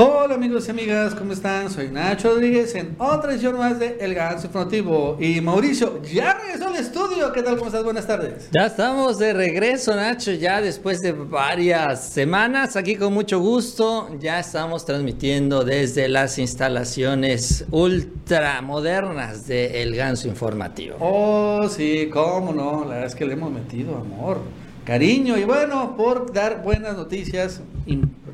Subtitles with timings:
[0.00, 1.68] Hola amigos y amigas, ¿cómo están?
[1.72, 5.16] Soy Nacho Rodríguez en otra edición más de El Ganso Informativo.
[5.18, 7.32] Y Mauricio, ya regresó al estudio.
[7.32, 7.56] ¿Qué tal?
[7.56, 7.82] ¿Cómo estás?
[7.82, 8.48] Buenas tardes.
[8.56, 14.08] Ya estamos de regreso, Nacho, ya después de varias semanas, aquí con mucho gusto.
[14.20, 20.96] Ya estamos transmitiendo desde las instalaciones ultramodernas de El Ganso Informativo.
[21.00, 22.82] Oh, sí, cómo no.
[22.84, 24.38] La verdad es que le hemos metido amor,
[24.84, 27.62] cariño y bueno, por dar buenas noticias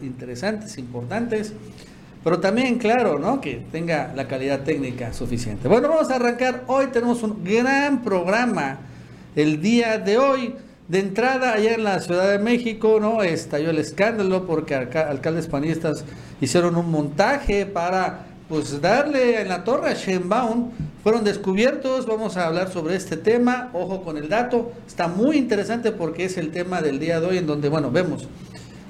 [0.05, 1.53] interesantes, importantes,
[2.25, 3.39] pero también, claro, ¿no?
[3.41, 5.69] Que tenga la calidad técnica suficiente.
[5.69, 6.65] Bueno, vamos a arrancar.
[6.69, 8.79] Hoy tenemos un gran programa
[9.37, 10.55] el día de hoy.
[10.87, 13.23] De entrada, allá en la Ciudad de México, ¿no?
[13.23, 16.05] Estalló el escándalo porque alcaldes panistas
[16.43, 20.73] hicieron un montaje para, pues, darle en la torre a Sheinbaum.
[21.03, 23.71] Fueron descubiertos, vamos a hablar sobre este tema.
[23.73, 27.39] Ojo con el dato, está muy interesante porque es el tema del día de hoy
[27.39, 28.29] en donde, bueno, vemos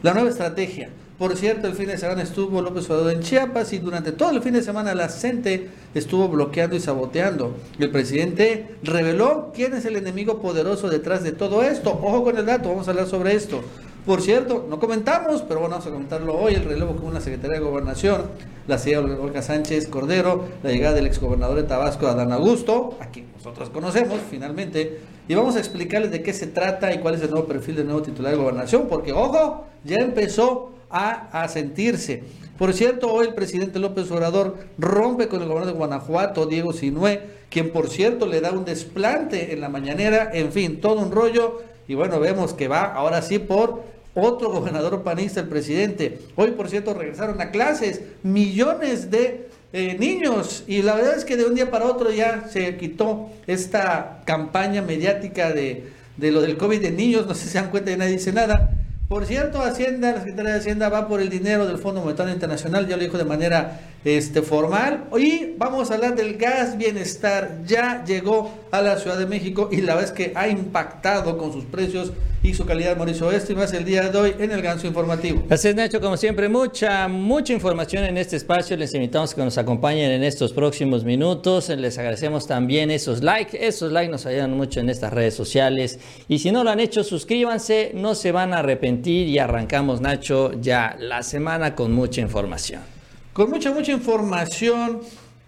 [0.03, 3.79] la nueva estrategia por cierto, el fin de semana estuvo López Obrador en Chiapas y
[3.79, 7.57] durante todo el fin de semana la CENTE estuvo bloqueando y saboteando.
[7.79, 11.91] El presidente reveló quién es el enemigo poderoso detrás de todo esto.
[11.91, 13.63] Ojo con el dato, vamos a hablar sobre esto.
[14.05, 17.59] Por cierto, no comentamos, pero bueno, vamos a comentarlo hoy, el relevo con la Secretaría
[17.59, 18.25] de Gobernación,
[18.67, 23.33] la señora Olga Sánchez Cordero, la llegada del exgobernador de Tabasco, Adán Augusto, a quien
[23.35, 27.31] nosotros conocemos finalmente, y vamos a explicarles de qué se trata y cuál es el
[27.31, 32.23] nuevo perfil del nuevo titular de Gobernación, porque ojo, ya empezó a, sentirse.
[32.57, 37.21] Por cierto, hoy el presidente López Obrador rompe con el gobernador de Guanajuato, Diego Sinué,
[37.51, 41.63] quien por cierto le da un desplante en la mañanera, en fin, todo un rollo.
[41.89, 43.83] Y bueno, vemos que va ahora sí por
[44.15, 46.21] otro gobernador panista, el presidente.
[46.37, 51.37] Hoy, por cierto, regresaron a clases millones de eh, niños y la verdad es que
[51.37, 56.57] de un día para otro ya se quitó esta campaña mediática de, de lo del
[56.57, 58.84] COVID de niños, no sé si se dan cuenta y nadie dice nada.
[59.09, 62.89] Por cierto, Hacienda, la Secretaría de Hacienda va por el dinero del Fondo Monetario Internacional,
[62.89, 65.05] ya lo dijo de manera este, formal.
[65.19, 67.59] Y vamos a hablar del gas bienestar.
[67.67, 71.65] Ya llegó a la Ciudad de México y la es que ha impactado con sus
[71.65, 72.13] precios
[72.45, 73.33] y su calidad, Mauricio.
[73.33, 75.43] Esto y más el día de hoy en el Ganso Informativo.
[75.49, 75.99] Gracias, Nacho.
[75.99, 78.77] Como siempre, mucha, mucha información en este espacio.
[78.77, 81.71] Les invitamos a que nos acompañen en estos próximos minutos.
[81.71, 83.67] Les agradecemos también esos likes.
[83.67, 85.99] Esos likes nos ayudan mucho en estas redes sociales.
[86.29, 87.93] Y si no lo han hecho, suscríbanse.
[87.95, 89.27] No se van a arrepentir.
[89.27, 92.94] Y arrancamos, Nacho, ya la semana con mucha información.
[93.35, 95.01] Con mucha, mucha información.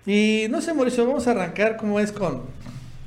[0.06, 2.42] Y no sé, Mauricio, vamos a arrancar como es con,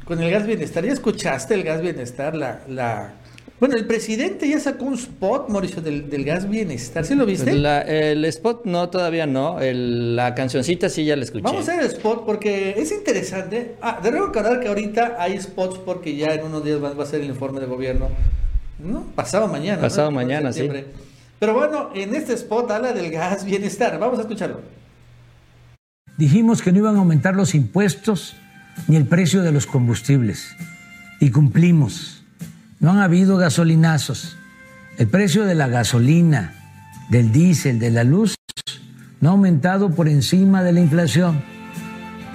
[0.06, 0.86] con el gas bienestar.
[0.86, 2.34] ¿Ya escuchaste el gas bienestar?
[2.34, 3.14] La, la,
[3.60, 7.06] bueno, el presidente ya sacó un spot, Mauricio, del, del gas bienestar.
[7.06, 7.52] ¿Sí lo viste?
[7.52, 9.58] el spot no, todavía no.
[9.62, 11.44] la cancioncita sí ya la escuché.
[11.44, 13.76] Vamos a ver el spot porque es interesante.
[13.82, 17.06] Ah, de recordar que ahorita hay spots porque ya en unos días más va a
[17.08, 18.08] ser el informe de gobierno.
[18.80, 19.04] ¿No?
[19.14, 19.82] Pasado mañana.
[19.82, 20.70] Pasado mañana, sí.
[21.40, 23.98] Pero bueno, en este spot habla del gas bienestar.
[24.00, 24.62] Vamos a escucharlo.
[26.18, 28.36] Dijimos que no iban a aumentar los impuestos
[28.88, 30.54] ni el precio de los combustibles.
[31.22, 32.20] Y cumplimos
[32.80, 34.38] no han habido gasolinazos.
[34.98, 36.54] El precio de la gasolina,
[37.10, 38.36] del diésel, de la luz,
[39.22, 41.42] no ha aumentado por encima de la inflación.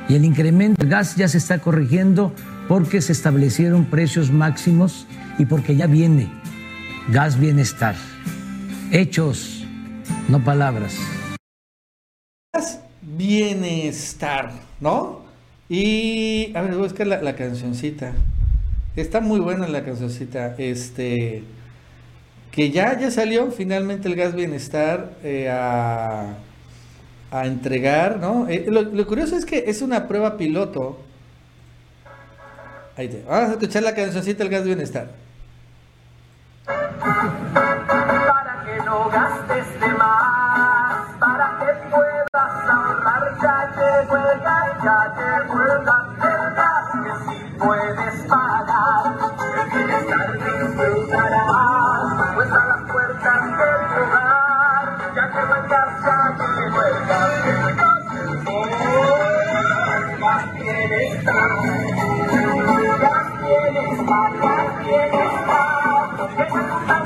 [0.09, 2.35] Y el incremento del gas ya se está corrigiendo
[2.69, 5.07] porque se establecieron precios máximos
[5.39, 6.31] y porque ya viene
[7.11, 7.95] gas bienestar.
[8.97, 9.65] Hechos,
[10.29, 10.97] no palabras.
[13.03, 15.23] Bienestar, ¿no?
[15.69, 18.13] Y a ver, busca la, la cancioncita.
[18.95, 20.55] Está muy buena la cancioncita.
[20.59, 21.43] Este.
[22.53, 26.35] Que ya, ya salió finalmente el gas bienestar eh, a,
[27.33, 28.49] a, entregar, ¿no?
[28.49, 31.01] Eh, lo, curioso es que es una prueba piloto.
[32.97, 33.25] Ahí te.
[33.25, 35.25] Vamos a escuchar la cancioncita del gas bienestar.
[44.85, 49.05] Ya el gas, que si puedes pagar,
[49.57, 56.17] el bienestar disfrutarás, pues a las puertas de tu hogar, ya llegó el gas, ya
[57.07, 58.05] gas, el gas,
[58.47, 58.69] oh,
[60.21, 61.51] gas bienestar,
[63.01, 67.04] gas bienestar, gas bienestar, que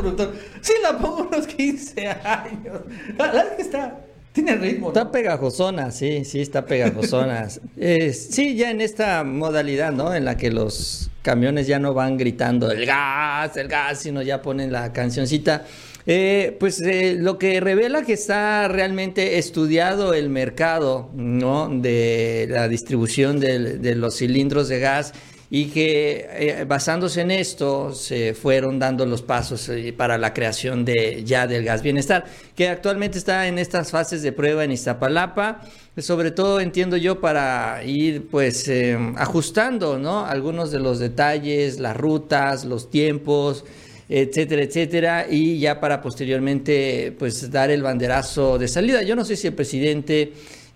[0.00, 2.80] productor, sí la pongo unos 15 años.
[3.16, 4.00] La verdad es que está,
[4.32, 4.88] tiene ritmo.
[4.88, 7.48] Está pegajosona, sí, sí, está pegajosona.
[7.76, 10.14] eh, sí, ya en esta modalidad, ¿no?
[10.14, 14.40] En la que los camiones ya no van gritando el gas, el gas, sino ya
[14.42, 15.64] ponen la cancioncita.
[16.06, 21.68] Eh, pues eh, lo que revela que está realmente estudiado el mercado ¿no?
[21.68, 25.12] de la distribución de los cilindros de gas
[25.52, 30.84] y que eh, basándose en esto se fueron dando los pasos eh, para la creación
[30.84, 32.24] de ya del gas bienestar,
[32.54, 35.62] que actualmente está en estas fases de prueba en Iztapalapa,
[35.98, 40.24] sobre todo entiendo yo para ir pues eh, ajustando ¿no?
[40.24, 43.64] algunos de los detalles, las rutas, los tiempos,
[44.08, 49.02] etcétera, etcétera, y ya para posteriormente pues dar el banderazo de salida.
[49.02, 50.32] Yo no sé si el presidente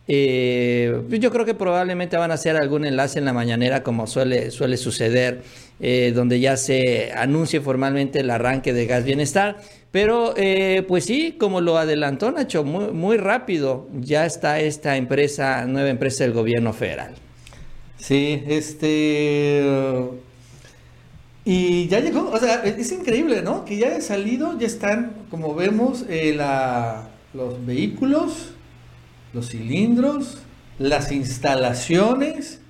[0.06, 4.50] eh, yo creo que probablemente van a hacer algún enlace en la mañanera como suele,
[4.50, 5.42] suele suceder,
[5.80, 9.56] eh, donde ya se anuncie formalmente el arranque de Gas Bienestar.
[9.90, 15.88] Pero eh, pues sí, como lo adelantó Nacho, muy, rápido ya está esta empresa, nueva
[15.88, 17.14] empresa del gobierno federal.
[17.96, 19.64] Sí, este...
[21.46, 23.66] Y ya llegó, o sea, es increíble, ¿no?
[23.66, 28.53] Que ya haya salido, ya están, como vemos, la, los vehículos
[29.34, 30.38] los cilindros,
[30.78, 32.60] las instalaciones,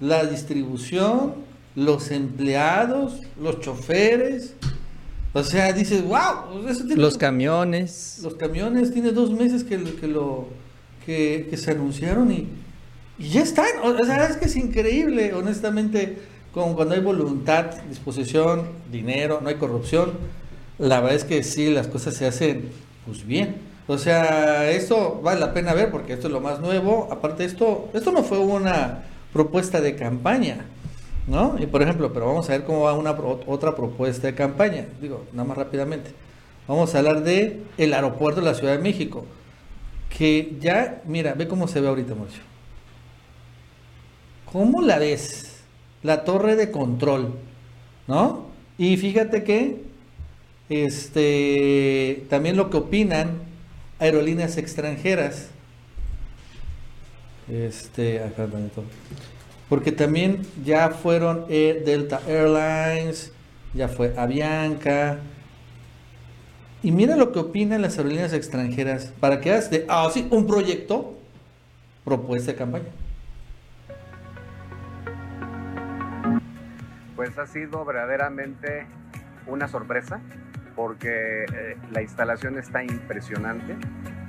[0.00, 1.34] la distribución,
[1.74, 4.54] los empleados, los choferes.
[5.34, 6.62] O sea, dices, wow.
[6.96, 8.20] los camiones.
[8.22, 10.48] Los camiones, tiene dos meses que, que lo,
[11.04, 12.48] que, se anunciaron y,
[13.18, 13.66] ya están.
[13.82, 16.18] O sea, es que es increíble, honestamente,
[16.52, 20.12] como cuando hay voluntad, disposición, dinero, no hay corrupción.
[20.78, 22.70] La verdad es que sí, las cosas se hacen
[23.04, 23.67] pues bien.
[23.88, 27.08] O sea, esto vale la pena ver porque esto es lo más nuevo.
[27.10, 30.66] Aparte, esto, esto no fue una propuesta de campaña,
[31.26, 31.56] ¿no?
[31.58, 33.12] Y por ejemplo, pero vamos a ver cómo va una
[33.46, 34.84] otra propuesta de campaña.
[35.00, 36.10] Digo, nada más rápidamente.
[36.68, 39.24] Vamos a hablar de el aeropuerto de la Ciudad de México.
[40.16, 42.42] Que ya, mira, ve cómo se ve ahorita, Mauricio.
[44.52, 45.62] ¿Cómo la ves?
[46.02, 47.32] La torre de control,
[48.06, 48.48] ¿no?
[48.76, 49.82] Y fíjate que
[50.68, 53.47] este también lo que opinan
[53.98, 55.50] aerolíneas extranjeras.
[57.48, 58.46] Este, acá
[59.68, 63.32] Porque también ya fueron Delta Airlines,
[63.74, 65.18] ya fue Avianca.
[66.82, 70.46] Y mira lo que opinan las aerolíneas extranjeras para que hagas de, ah, sí, un
[70.46, 71.14] proyecto,
[72.04, 72.88] propuesta de campaña.
[77.16, 78.86] Pues ha sido verdaderamente
[79.48, 80.20] una sorpresa
[80.78, 83.76] porque eh, la instalación está impresionante.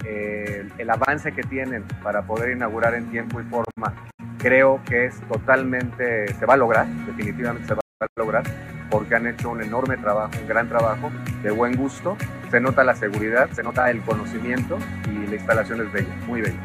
[0.03, 3.93] Eh, el avance que tienen para poder inaugurar en tiempo y forma
[4.39, 8.43] creo que es totalmente, se va a lograr, definitivamente se va a lograr,
[8.89, 11.11] porque han hecho un enorme trabajo, un gran trabajo,
[11.43, 12.17] de buen gusto.
[12.49, 16.59] Se nota la seguridad, se nota el conocimiento y la instalación es bella, muy bella.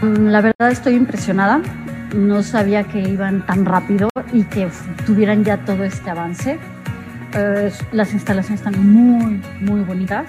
[0.00, 1.60] La verdad estoy impresionada
[2.14, 4.68] no sabía que iban tan rápido y que
[5.06, 6.58] tuvieran ya todo este avance.
[7.34, 10.26] Eh, las instalaciones están muy, muy bonitas.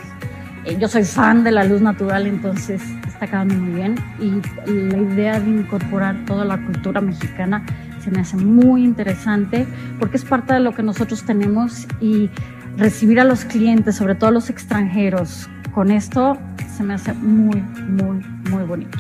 [0.66, 3.96] Eh, yo soy fan de la luz natural, entonces está quedando muy bien.
[4.20, 7.64] Y la idea de incorporar toda la cultura mexicana
[8.04, 9.68] se me hace muy interesante
[10.00, 12.30] porque es parte de lo que nosotros tenemos y
[12.78, 16.38] recibir a los clientes, sobre todo a los extranjeros, con esto
[16.76, 18.98] se me hace muy, muy, muy bonito.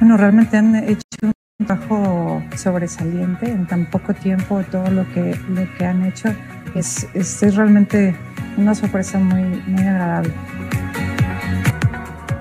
[0.00, 1.04] Bueno, realmente han hecho
[1.58, 6.30] un trabajo sobresaliente en tan poco tiempo, todo lo que, lo que han hecho.
[6.74, 8.16] Es, es, realmente
[8.56, 10.32] una sorpresa muy, muy agradable.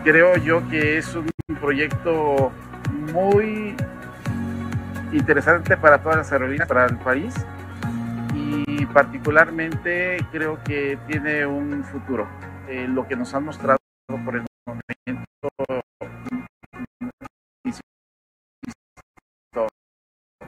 [0.05, 1.27] Creo yo que es un
[1.59, 2.53] proyecto
[3.13, 3.75] muy
[5.11, 7.33] interesante para todas las aerolíneas, para el país
[8.33, 12.25] y particularmente creo que tiene un futuro.
[12.69, 15.48] Eh, lo que nos han mostrado por el momento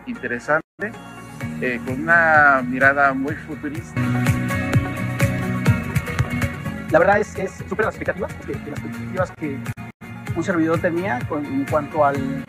[0.05, 0.91] interesante,
[1.61, 4.01] eh, con una mirada muy futurista.
[6.91, 9.57] La verdad es que es súper las expectativas, las expectativas que
[10.35, 12.43] un servidor tenía con, en cuanto al...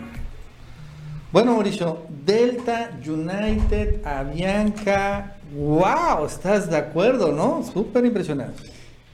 [1.30, 7.62] Bueno, Mauricio, Delta, United, Avianca, wow, estás de acuerdo, ¿no?
[7.62, 8.71] Súper impresionante.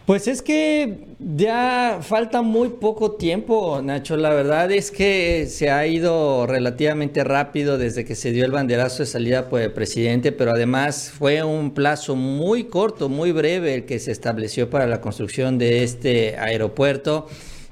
[0.09, 4.17] Pues es que ya falta muy poco tiempo, Nacho.
[4.17, 9.03] La verdad es que se ha ido relativamente rápido desde que se dio el banderazo
[9.03, 13.85] de salida por el presidente, pero además fue un plazo muy corto, muy breve el
[13.85, 17.27] que se estableció para la construcción de este aeropuerto.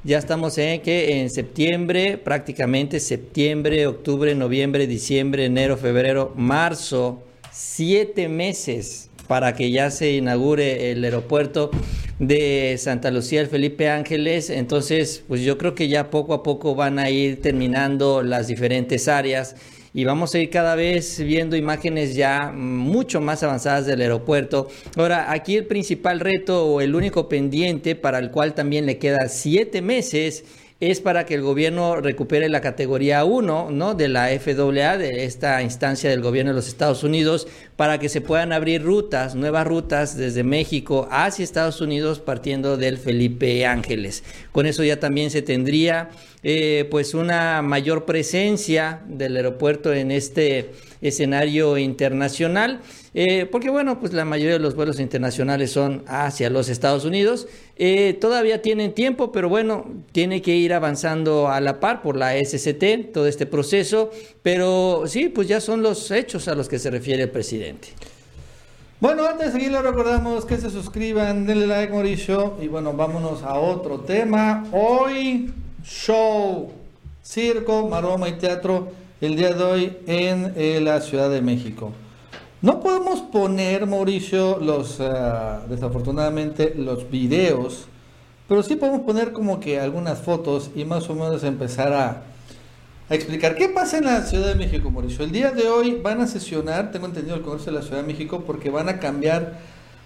[0.05, 8.29] Ya estamos en que en septiembre, prácticamente septiembre, octubre, noviembre, diciembre, enero, febrero, marzo, siete
[8.29, 11.71] meses para que ya se inaugure el aeropuerto
[12.19, 14.51] de Santa Lucía, el Felipe Ángeles.
[14.51, 19.09] Entonces, pues yo creo que ya poco a poco van a ir terminando las diferentes
[19.09, 19.57] áreas
[19.93, 24.69] y vamos a ir cada vez viendo imágenes ya mucho más avanzadas del aeropuerto.
[24.95, 29.29] Ahora, aquí el principal reto o el único pendiente para el cual también le queda
[29.29, 30.45] siete meses
[30.79, 33.95] es para que el gobierno recupere la categoría 1 ¿no?
[33.95, 38.21] de la FAA, de esta instancia del gobierno de los Estados Unidos, para que se
[38.21, 44.23] puedan abrir rutas, nuevas rutas desde México hacia Estados Unidos partiendo del Felipe Ángeles.
[44.53, 46.11] Con eso ya también se tendría
[46.43, 52.81] eh, pues una mayor presencia del aeropuerto en este escenario internacional.
[53.19, 57.49] Eh, porque bueno, pues la mayoría de los vuelos internacionales son hacia los Estados Unidos.
[57.77, 62.35] Eh, todavía tienen tiempo, pero bueno, tiene que ir avanzando a la par por la
[62.37, 64.11] SCT, todo este proceso,
[64.43, 67.89] pero sí, pues ya son los hechos a los que se refiere el presidente.
[69.01, 73.43] Bueno, antes de seguir, les recordamos que se suscriban, denle like, Mauricio, y bueno, vámonos
[73.45, 74.67] a otro tema.
[74.73, 76.71] Hoy, show,
[77.23, 78.93] circo, maroma y teatro,
[79.23, 81.93] el día de hoy en eh, la Ciudad de México.
[82.63, 87.87] No podemos poner, Mauricio, los, ah, desafortunadamente, los videos,
[88.49, 92.23] pero sí podemos poner como que algunas fotos y más o menos empezar a,
[93.11, 95.25] a explicar qué pasa en la Ciudad de México, Mauricio.
[95.25, 98.07] El día de hoy van a sesionar, tengo entendido, el Congreso de la Ciudad de
[98.07, 99.59] México porque van a cambiar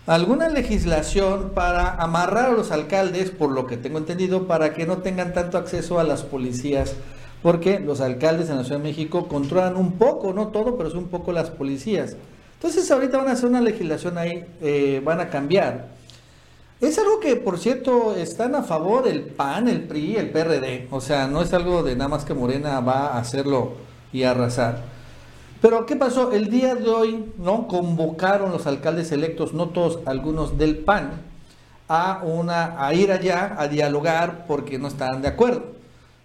[0.06, 4.98] alguna legislación para amarrar a los alcaldes, por lo que tengo entendido, para que no
[4.98, 6.96] tengan tanto acceso a las policías
[7.42, 10.94] porque los alcaldes en la Ciudad de México controlan un poco, no todo, pero es
[10.94, 12.16] un poco las policías.
[12.60, 15.86] Entonces ahorita van a hacer una legislación ahí, eh, van a cambiar.
[16.78, 20.86] Es algo que, por cierto, están a favor el PAN, el PRI, el PRD.
[20.90, 23.76] O sea, no es algo de nada más que Morena va a hacerlo
[24.12, 24.82] y arrasar.
[25.62, 26.32] Pero, ¿qué pasó?
[26.32, 27.66] El día de hoy, ¿no?
[27.66, 31.12] Convocaron los alcaldes electos, no todos, algunos del PAN,
[31.88, 35.64] a, una, a ir allá a dialogar porque no estaban de acuerdo.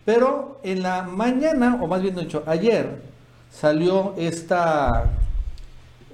[0.04, 3.02] Pero en la mañana, o más bien dicho, ayer,
[3.50, 5.12] salió esta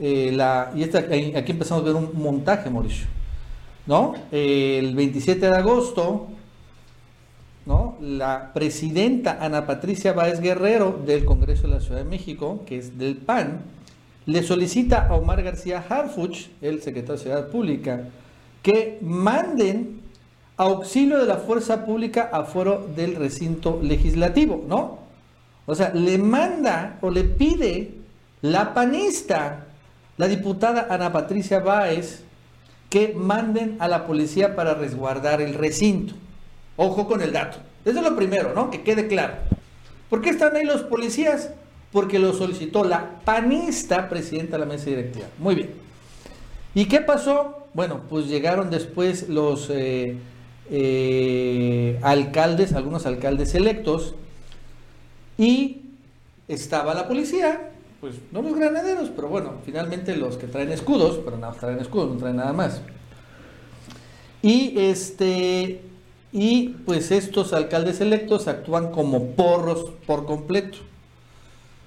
[0.01, 0.36] eh,
[0.75, 3.08] y aquí empezamos a ver un montaje, Mauricio.
[3.86, 4.13] ¿no?
[4.31, 6.27] el 27 de agosto,
[7.65, 7.98] ¿no?
[8.01, 12.98] la presidenta Ana Patricia Báez Guerrero del Congreso de la Ciudad de México, que es
[12.98, 13.62] del PAN,
[14.25, 18.03] le solicita a Omar García Harfuch, el secretario de Ciudad Pública,
[18.62, 20.01] que manden
[20.58, 25.00] auxilio de la fuerza pública a foro del recinto legislativo, ¿no?
[25.65, 27.96] O sea, le manda o le pide
[28.41, 29.65] la panista
[30.22, 32.22] la diputada Ana Patricia Báez
[32.92, 36.13] que manden a la policía para resguardar el recinto.
[36.78, 37.58] Ojo con el dato.
[37.84, 38.70] Eso es lo primero, ¿no?
[38.70, 39.34] Que quede claro.
[40.12, 41.50] ¿Por qué están ahí los policías?
[41.92, 45.25] Porque lo solicitó la panista presidenta de la mesa directiva.
[45.40, 45.72] Muy bien.
[46.75, 47.66] ¿Y qué pasó?
[47.74, 50.18] Bueno, pues llegaron después los eh,
[50.70, 54.13] eh, alcaldes, algunos alcaldes electos,
[55.40, 55.82] y
[56.48, 57.71] estaba la policía
[58.01, 62.12] pues no los granaderos, pero bueno, finalmente los que traen escudos, pero no traen escudos,
[62.12, 62.81] no traen nada más.
[64.41, 65.81] Y este
[66.34, 70.79] y pues estos alcaldes electos actúan como porros por completo.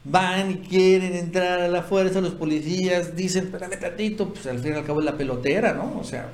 [0.04, 4.74] Van y quieren entrar a la fuerza, los policías dicen, espérame tantito, pues al fin
[4.74, 5.98] y al cabo es la pelotera, ¿no?
[5.98, 6.28] O sea,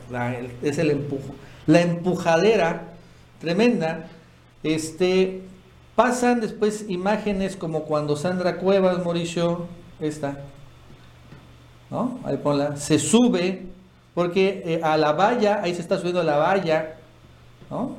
[0.60, 1.34] es el empujo.
[1.66, 2.94] La empujadera
[3.40, 4.08] tremenda.
[4.64, 5.40] Este,
[5.97, 9.66] Pasan después imágenes como cuando Sandra Cuevas, Mauricio,
[10.00, 10.38] esta,
[11.90, 12.20] ¿no?
[12.25, 13.66] Ahí ponla, se sube,
[14.14, 16.97] porque eh, a la valla, ahí se está subiendo a la valla,
[17.70, 17.97] ¿no?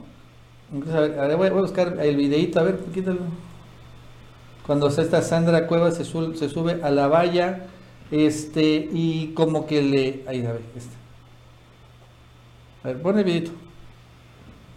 [0.88, 3.20] a ver, voy, a buscar el videito, a ver, quítalo.
[4.66, 7.66] Cuando esta Sandra Cuevas se, se sube a la valla,
[8.10, 10.96] este, y como que le, ahí, a ver, este.
[12.84, 13.52] A ver, pon el videito,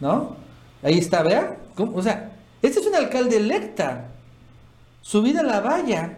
[0.00, 0.36] ¿no?
[0.82, 2.33] Ahí está, vea, o sea,
[2.66, 4.08] este es un alcalde electa,
[5.02, 6.16] subida a la valla.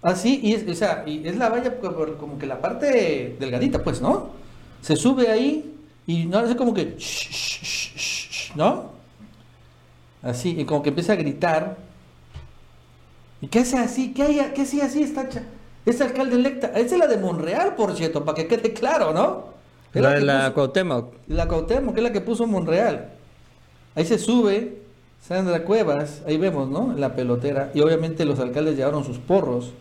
[0.00, 4.00] Así, y es, o sea, y es la valla como que la parte delgadita, pues,
[4.00, 4.30] ¿no?
[4.80, 5.74] Se sube ahí
[6.06, 6.96] y no hace como que,
[8.54, 8.92] ¿no?
[10.22, 11.76] Así, y como que empieza a gritar.
[13.42, 14.14] ¿Y qué hace así?
[14.14, 15.28] ¿Qué, hay, qué hace así esta
[15.84, 16.68] Este alcalde electa.
[16.68, 19.54] Esa es la de Monreal, por cierto, para que quede claro, ¿no?
[19.92, 21.12] la, de la Cuauhtémoc.
[21.28, 23.10] La Cuauhtémoc, que es la que puso Monreal.
[23.94, 24.85] Ahí se sube
[25.20, 26.94] Sandra Cuevas, ahí vemos, ¿no?
[26.96, 27.70] La pelotera.
[27.74, 29.72] Y obviamente los alcaldes llevaron sus porros.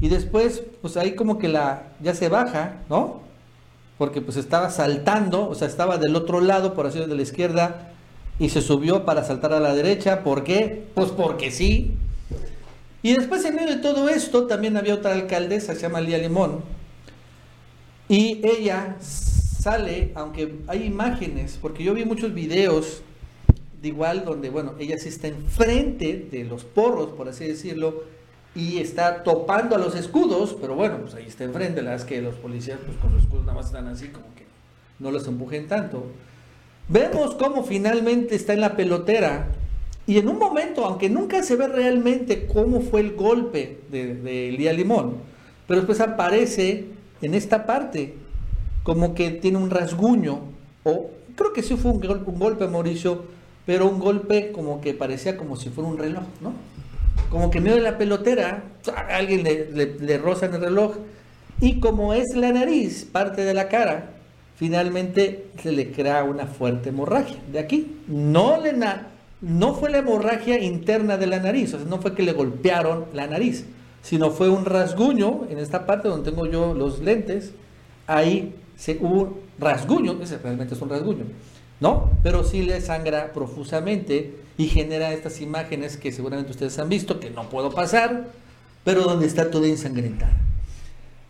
[0.00, 3.20] Y después, pues ahí como que la, ya se baja, ¿no?
[3.98, 7.22] Porque pues estaba saltando, o sea, estaba del otro lado, por así decirlo, de la
[7.22, 7.92] izquierda,
[8.38, 10.22] y se subió para saltar a la derecha.
[10.22, 10.86] ¿Por qué?
[10.94, 11.94] Pues porque sí.
[13.02, 16.62] Y después en medio de todo esto también había otra alcaldesa, se llama Lía Limón.
[18.08, 23.02] Y ella sale, aunque hay imágenes, porque yo vi muchos videos
[23.80, 28.02] de igual donde, bueno, ella sí está enfrente de los porros, por así decirlo,
[28.54, 32.08] y está topando a los escudos, pero bueno, pues ahí está enfrente, la verdad es
[32.08, 34.44] que los policías pues con los escudos nada más están así como que
[34.98, 36.06] no los empujen tanto.
[36.88, 39.48] Vemos cómo finalmente está en la pelotera
[40.06, 44.48] y en un momento, aunque nunca se ve realmente cómo fue el golpe de, de
[44.48, 45.16] Elías Limón,
[45.66, 46.86] pero después aparece
[47.20, 48.14] en esta parte
[48.82, 50.40] como que tiene un rasguño,
[50.82, 53.37] o creo que sí fue un, un golpe, Mauricio,
[53.68, 56.54] pero un golpe como que parecía como si fuera un reloj, ¿no?
[57.28, 58.62] Como que medio de la pelotera,
[59.10, 60.94] alguien le, le, le roza en el reloj,
[61.60, 64.12] y como es la nariz, parte de la cara,
[64.56, 67.36] finalmente se le crea una fuerte hemorragia.
[67.52, 69.08] De aquí, no, le na-
[69.42, 73.04] no fue la hemorragia interna de la nariz, o sea, no fue que le golpearon
[73.12, 73.66] la nariz,
[74.00, 77.52] sino fue un rasguño en esta parte donde tengo yo los lentes,
[78.06, 81.24] ahí se, hubo un rasguño, ese realmente es un rasguño,
[81.80, 82.10] ¿no?
[82.22, 87.30] Pero sí le sangra profusamente y genera estas imágenes que seguramente ustedes han visto, que
[87.30, 88.28] no puedo pasar,
[88.84, 90.36] pero donde está toda ensangrentada.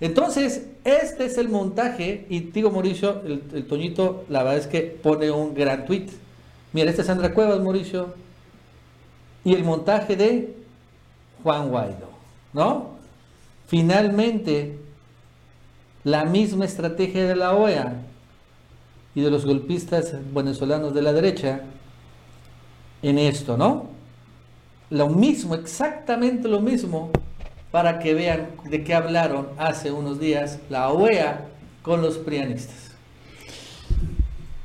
[0.00, 4.82] Entonces, este es el montaje, y digo Mauricio, el, el Toñito, la verdad es que
[4.82, 6.06] pone un gran tweet.
[6.72, 8.14] Mira, esta es Sandra Cuevas, Mauricio,
[9.44, 10.54] y el montaje de
[11.42, 12.10] Juan Guaidó,
[12.52, 12.90] ¿no?
[13.66, 14.78] Finalmente,
[16.04, 18.07] la misma estrategia de la OEA
[19.18, 21.62] y de los golpistas venezolanos de la derecha
[23.02, 23.86] en esto, ¿no?
[24.90, 27.10] Lo mismo, exactamente lo mismo,
[27.72, 31.48] para que vean de qué hablaron hace unos días la OEA
[31.82, 32.87] con los prianistas.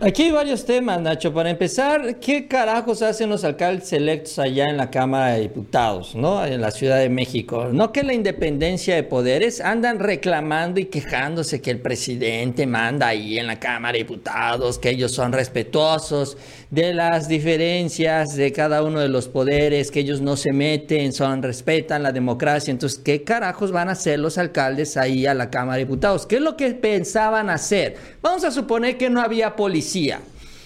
[0.06, 1.34] Aquí hay varios temas, Nacho.
[1.34, 6.46] Para empezar, ¿qué carajos hacen los alcaldes electos allá en la Cámara de Diputados, ¿no?
[6.46, 7.70] En la Ciudad de México.
[7.72, 13.40] No que la independencia de poderes andan reclamando y quejándose que el presidente manda ahí
[13.40, 16.36] en la Cámara de Diputados, que ellos son respetuosos
[16.70, 21.42] de las diferencias de cada uno de los poderes, que ellos no se meten, son
[21.42, 22.72] respetan la democracia.
[22.72, 26.26] Entonces, ¿qué carajos van a hacer los alcaldes ahí a la Cámara de Diputados?
[26.26, 27.96] ¿Qué es lo que pensaban hacer?
[28.22, 29.93] Vamos a suponer que no había policía.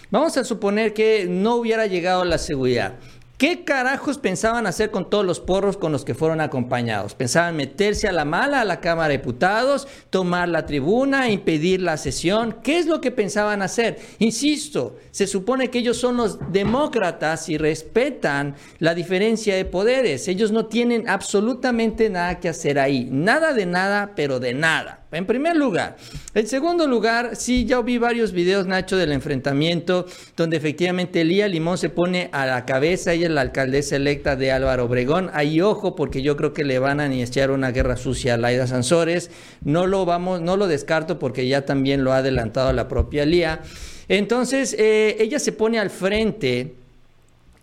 [0.09, 2.93] Vamos a suponer que no hubiera llegado la seguridad.
[3.37, 7.13] ¿Qué carajos pensaban hacer con todos los porros con los que fueron acompañados?
[7.13, 11.97] ¿Pensaban meterse a la mala a la Cámara de Diputados, tomar la tribuna, impedir la
[11.97, 12.55] sesión?
[12.63, 13.99] ¿Qué es lo que pensaban hacer?
[14.17, 20.27] Insisto, se supone que ellos son los demócratas y respetan la diferencia de poderes.
[20.27, 23.07] Ellos no tienen absolutamente nada que hacer ahí.
[23.11, 25.05] Nada de nada, pero de nada.
[25.11, 25.95] En primer lugar.
[26.33, 31.77] En segundo lugar, sí, ya vi varios videos, Nacho, del enfrentamiento, donde efectivamente Elía Limón
[31.77, 35.29] se pone a la cabeza, ella es la alcaldesa electa de Álvaro Obregón.
[35.33, 38.67] Ahí ojo, porque yo creo que le van a iniciar una guerra sucia a Laida
[38.67, 39.31] Sansores.
[39.63, 43.61] No lo vamos, no lo descarto porque ya también lo ha adelantado la propia Lía.
[44.09, 46.75] Entonces, eh, ella se pone al frente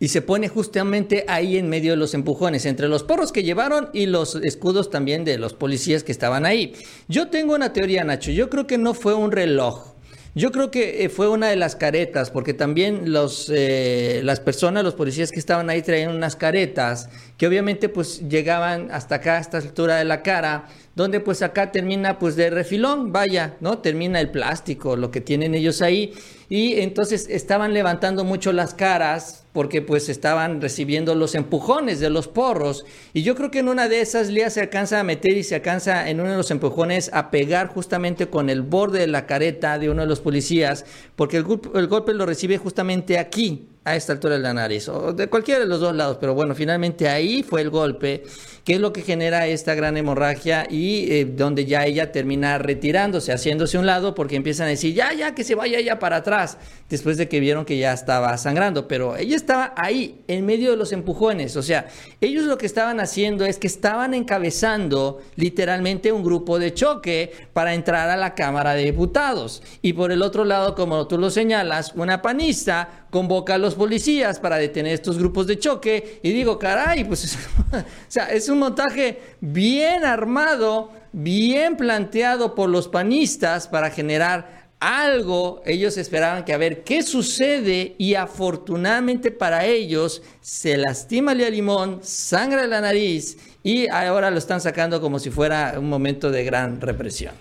[0.01, 3.91] y se pone justamente ahí en medio de los empujones, entre los porros que llevaron
[3.93, 6.75] y los escudos también de los policías que estaban ahí.
[7.09, 9.95] Yo tengo una teoría, Nacho, yo creo que no fue un reloj.
[10.37, 14.83] Yo creo que eh, fue una de las caretas, porque también los, eh, las personas,
[14.83, 19.41] los policías que estaban ahí traían unas caretas que obviamente pues llegaban hasta acá, a
[19.41, 23.79] esta altura de la cara, donde pues acá termina pues de refilón, vaya, ¿no?
[23.79, 26.13] Termina el plástico, lo que tienen ellos ahí.
[26.49, 32.29] Y entonces estaban levantando mucho las caras porque pues estaban recibiendo los empujones de los
[32.29, 32.85] porros.
[33.13, 35.57] Y yo creo que en una de esas Lía se alcanza a meter y se
[35.57, 39.79] alcanza en uno de los empujones a pegar justamente con el borde de la careta
[39.81, 40.85] de uno de los policías,
[41.17, 45.13] porque el, el golpe lo recibe justamente aquí, a esta altura de la nariz, o
[45.13, 48.25] de cualquiera de los dos lados, pero bueno, finalmente ahí fue el golpe,
[48.65, 53.33] que es lo que genera esta gran hemorragia y eh, donde ya ella termina retirándose,
[53.33, 56.57] haciéndose un lado, porque empiezan a decir, ya, ya, que se vaya ella para atrás,
[56.89, 60.77] después de que vieron que ya estaba sangrando, pero ella estaba ahí, en medio de
[60.79, 61.89] los empujones, o sea,
[62.21, 67.75] ellos lo que estaban haciendo es que estaban encabezando literalmente un grupo de choque para
[67.75, 69.63] entrar a la Cámara de Diputados.
[69.83, 74.41] Y por el otro lado, como tú lo señalas, una panista convoca a los policías
[74.41, 76.21] para detener estos grupos de choque.
[76.23, 77.37] Y digo, caray, pues
[77.73, 85.63] o sea, es un montaje bien armado, bien planteado por los panistas para generar algo,
[85.65, 92.01] ellos esperaban que a ver qué sucede y afortunadamente para ellos se lastima Lía Limón,
[92.03, 96.83] sangra la nariz y ahora lo están sacando como si fuera un momento de gran
[96.83, 97.33] represión.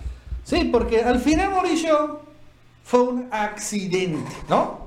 [0.44, 2.20] Sí, porque al final, Mauricio,
[2.82, 4.83] fue un accidente, ¿no?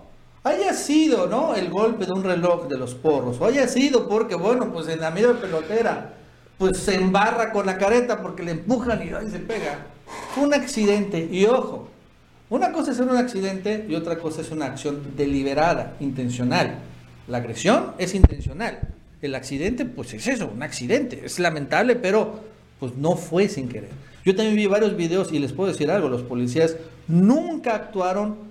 [0.48, 1.56] Haya sido, ¿no?
[1.56, 5.02] El golpe de un reloj de los porros, o haya sido porque, bueno, pues en
[5.02, 6.14] la media pelotera,
[6.58, 9.88] pues se embarra con la careta porque le empujan y ahí se pega.
[10.38, 11.90] Un accidente, y ojo,
[12.50, 16.80] una cosa es un accidente y otra cosa es una acción deliberada, intencional.
[17.28, 18.80] La agresión es intencional.
[19.22, 21.26] El accidente, pues es eso, un accidente.
[21.26, 22.40] Es lamentable, pero
[22.80, 23.90] pues no fue sin querer.
[24.24, 26.78] Yo también vi varios videos y les puedo decir algo, los policías
[27.10, 28.48] nunca actuaron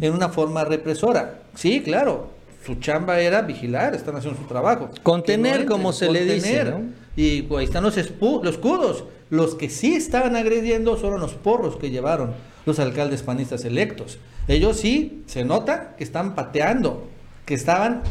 [0.00, 1.42] en una forma represora.
[1.54, 2.30] Sí, claro,
[2.64, 4.90] su chamba era vigilar, están haciendo su trabajo.
[5.02, 6.82] Contener, no como se le dice, ¿no?
[7.16, 9.04] Y pues, ahí están los, escudos.
[9.30, 12.32] Los que sí estaban agrediendo fueron los porros que llevaron
[12.64, 14.18] los alcaldes panistas electos.
[14.46, 17.08] Ellos sí, se nota que están pateando,
[17.44, 18.02] que estaban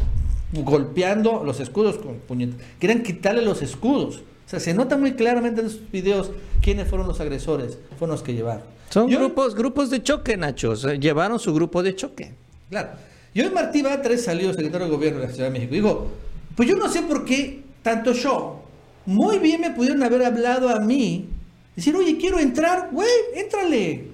[0.52, 2.60] golpeando los escudos con puñetas.
[2.78, 4.22] Querían quitarle los escudos.
[4.46, 6.30] O sea, se nota muy claramente en esos videos
[6.62, 8.62] quiénes fueron los agresores, fueron los que llevaron.
[8.90, 10.74] Son Yo- grupos, grupos de choque, Nacho.
[10.74, 12.32] Llevaron su grupo de choque.
[12.70, 12.90] Claro.
[13.34, 15.74] Y hoy Martí Batres salió, secretario de gobierno de la Ciudad de México.
[15.74, 16.08] Digo,
[16.56, 18.62] pues yo no sé por qué tanto yo.
[19.06, 21.28] Muy bien me pudieron haber hablado a mí.
[21.76, 24.06] Decir, oye, quiero entrar, güey, éntrale.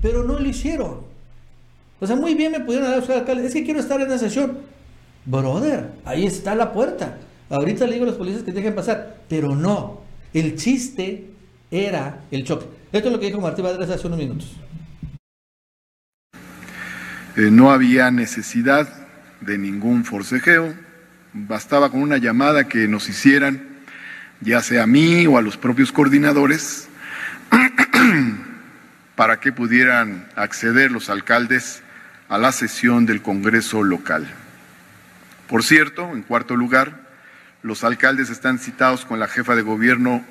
[0.00, 1.00] Pero no lo hicieron.
[2.00, 4.18] O sea, muy bien me pudieron haber hablado, alcalde, es que quiero estar en la
[4.18, 4.58] sesión.
[5.24, 7.18] Brother, ahí está la puerta.
[7.50, 9.16] Ahorita le digo a los policías que dejen pasar.
[9.28, 10.00] Pero no.
[10.32, 11.24] El chiste
[11.70, 12.66] era el choque.
[12.90, 14.56] Esto es lo que dijo Martí hace unos minutos.
[17.36, 18.88] Eh, no había necesidad
[19.42, 20.74] de ningún forcejeo,
[21.34, 23.62] bastaba con una llamada que nos hicieran,
[24.40, 26.88] ya sea a mí o a los propios coordinadores,
[29.16, 31.82] para que pudieran acceder los alcaldes
[32.30, 34.26] a la sesión del Congreso local.
[35.46, 37.06] Por cierto, en cuarto lugar,
[37.62, 40.24] los alcaldes están citados con la jefa de gobierno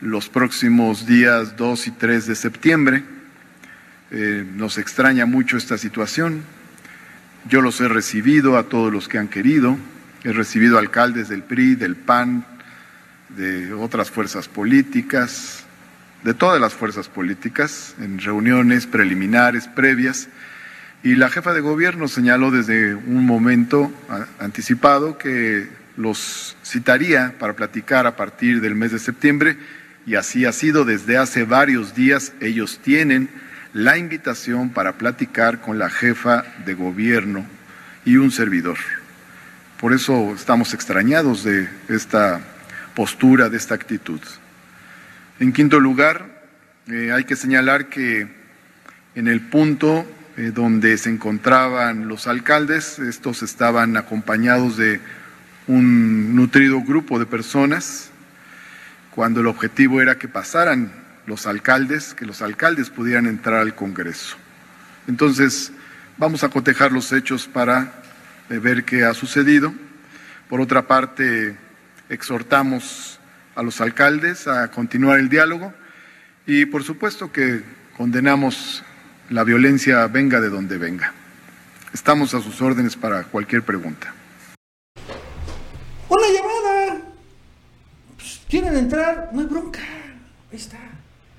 [0.00, 3.04] los próximos días 2 y 3 de septiembre.
[4.10, 6.42] Eh, nos extraña mucho esta situación.
[7.48, 9.76] Yo los he recibido a todos los que han querido.
[10.24, 12.46] He recibido alcaldes del PRI, del PAN,
[13.30, 15.64] de otras fuerzas políticas,
[16.24, 20.28] de todas las fuerzas políticas, en reuniones preliminares, previas.
[21.02, 23.90] Y la jefa de gobierno señaló desde un momento
[24.38, 29.56] anticipado que los citaría para platicar a partir del mes de septiembre
[30.06, 32.32] y así ha sido desde hace varios días.
[32.40, 33.28] Ellos tienen
[33.72, 37.46] la invitación para platicar con la jefa de gobierno
[38.04, 38.78] y un servidor.
[39.78, 42.40] Por eso estamos extrañados de esta
[42.94, 44.20] postura, de esta actitud.
[45.38, 46.26] En quinto lugar,
[46.86, 48.28] eh, hay que señalar que
[49.14, 55.00] en el punto eh, donde se encontraban los alcaldes, estos estaban acompañados de
[55.66, 58.09] un nutrido grupo de personas,
[59.14, 60.92] cuando el objetivo era que pasaran
[61.26, 64.36] los alcaldes, que los alcaldes pudieran entrar al Congreso.
[65.06, 65.72] Entonces,
[66.18, 67.92] vamos a cotejar los hechos para
[68.48, 69.72] eh, ver qué ha sucedido.
[70.48, 71.56] Por otra parte,
[72.08, 73.18] exhortamos
[73.54, 75.72] a los alcaldes a continuar el diálogo
[76.46, 77.62] y, por supuesto, que
[77.96, 78.82] condenamos
[79.28, 81.12] la violencia venga de donde venga.
[81.92, 84.14] Estamos a sus órdenes para cualquier pregunta.
[88.50, 89.30] ¿Quieren entrar?
[89.32, 89.78] No hay bronca.
[90.50, 90.76] Ahí está.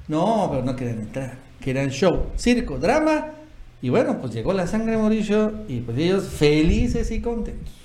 [0.07, 1.33] No, pero no querían entrar.
[1.59, 3.31] Querían show, circo, drama.
[3.81, 7.81] Y bueno, pues llegó la sangre Mauricio y pues ellos felices y contentos.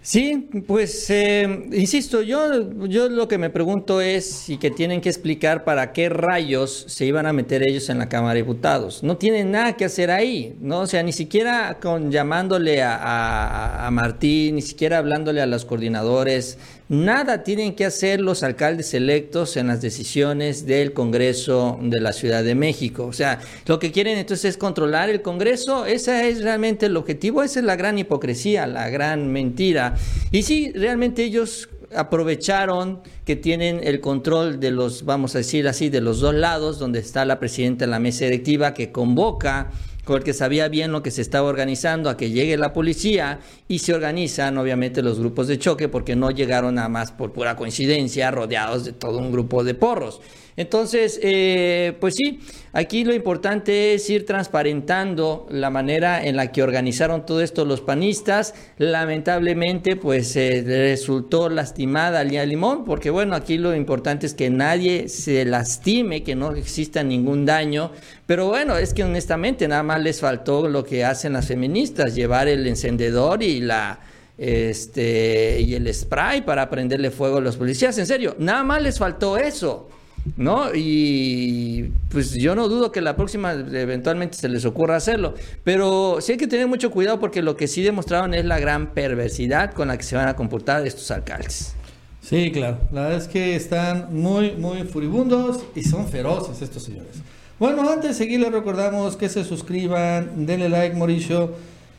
[0.00, 5.08] Sí, pues eh, insisto, yo, yo lo que me pregunto es y que tienen que
[5.08, 9.02] explicar para qué rayos se iban a meter ellos en la Cámara de Diputados.
[9.02, 10.80] No tienen nada que hacer ahí, ¿no?
[10.80, 15.64] O sea, ni siquiera con llamándole a, a, a Martín, ni siquiera hablándole a los
[15.64, 22.12] coordinadores, nada tienen que hacer los alcaldes electos en las decisiones del Congreso de la
[22.12, 23.06] Ciudad de México.
[23.06, 27.42] O sea, lo que quieren entonces es controlar el Congreso, ese es realmente el objetivo,
[27.42, 29.94] esa es la gran hipocresía, la gran mentira.
[30.30, 35.88] Y sí, realmente ellos aprovecharon que tienen el control de los, vamos a decir así,
[35.88, 39.70] de los dos lados, donde está la presidenta de la mesa directiva que convoca
[40.04, 43.94] porque sabía bien lo que se estaba organizando a que llegue la policía y se
[43.94, 48.84] organizan obviamente los grupos de choque porque no llegaron nada más por pura coincidencia rodeados
[48.84, 50.20] de todo un grupo de porros.
[50.56, 52.38] Entonces, eh, pues sí,
[52.72, 57.80] aquí lo importante es ir transparentando la manera en la que organizaron todo esto los
[57.80, 58.54] panistas.
[58.78, 65.08] Lamentablemente, pues eh, resultó lastimada Lía Limón, porque bueno, aquí lo importante es que nadie
[65.08, 67.90] se lastime, que no exista ningún daño.
[68.26, 72.46] Pero bueno, es que honestamente nada más les faltó lo que hacen las feministas, llevar
[72.46, 73.98] el encendedor y la
[74.36, 77.98] este y el spray para prenderle fuego a los policías.
[77.98, 79.88] En serio, nada más les faltó eso.
[80.36, 80.74] ¿No?
[80.74, 85.34] Y pues yo no dudo que la próxima eventualmente se les ocurra hacerlo.
[85.64, 88.94] Pero sí hay que tener mucho cuidado porque lo que sí demostraron es la gran
[88.94, 91.74] perversidad con la que se van a comportar estos alcaldes.
[92.22, 92.78] Sí, claro.
[92.90, 97.16] La verdad es que están muy, muy furibundos y son feroces estos señores.
[97.58, 101.52] Bueno, antes de seguir les recordamos que se suscriban, denle like, Mauricio.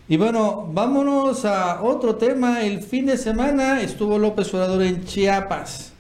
[0.09, 2.63] Y bueno, vámonos a otro tema.
[2.63, 5.91] El fin de semana estuvo López Obrador en Chiapas.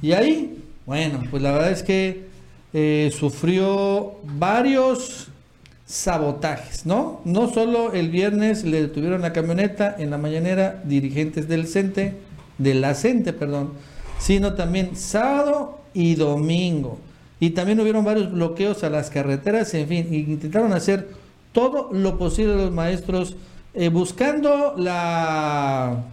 [0.00, 2.28] Y ahí, bueno, pues la verdad es que
[2.72, 5.28] eh, sufrió varios
[5.84, 7.20] sabotajes, ¿no?
[7.26, 12.14] No solo el viernes le detuvieron la camioneta en la mañanera dirigentes del CENTE,
[12.56, 13.74] de la CENTE, perdón,
[14.18, 16.98] sino también sábado y domingo.
[17.38, 21.10] Y también hubieron varios bloqueos a las carreteras, en fin, intentaron hacer
[21.52, 23.36] todo lo posible los maestros
[23.74, 26.04] eh, buscando la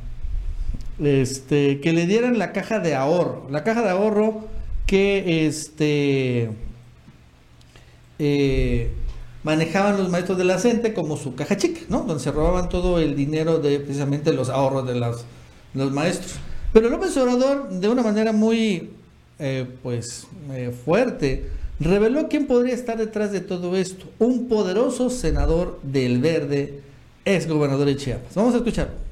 [1.00, 4.55] este que le dieran la caja de ahorro la caja de ahorro
[4.86, 6.52] que este
[8.20, 8.92] eh,
[9.44, 12.04] manejaban los maestros de la CENTE como su caja chica, ¿no?
[12.04, 15.26] Donde se robaban todo el dinero de precisamente los ahorros de los,
[15.74, 16.36] los maestros.
[16.74, 18.92] Pero López Obrador, de una manera muy
[19.40, 20.28] eh, pues
[20.84, 24.06] fuerte, reveló quién podría estar detrás de todo esto.
[24.20, 26.82] Un poderoso senador del Verde,
[27.24, 28.36] ex gobernador de Chiapas.
[28.36, 29.05] Vamos a escuchar.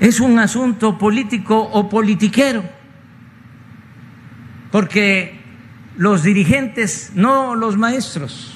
[0.00, 2.64] Es un asunto político o politiquero,
[4.72, 5.38] porque
[5.96, 8.54] los dirigentes, no los maestros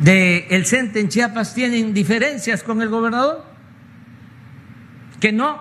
[0.00, 3.44] de el CENTE en Chiapas tienen diferencias con el gobernador,
[5.20, 5.60] que no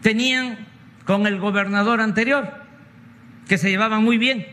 [0.00, 0.66] tenían
[1.04, 2.48] con el gobernador anterior,
[3.46, 4.46] que se llevaban muy bien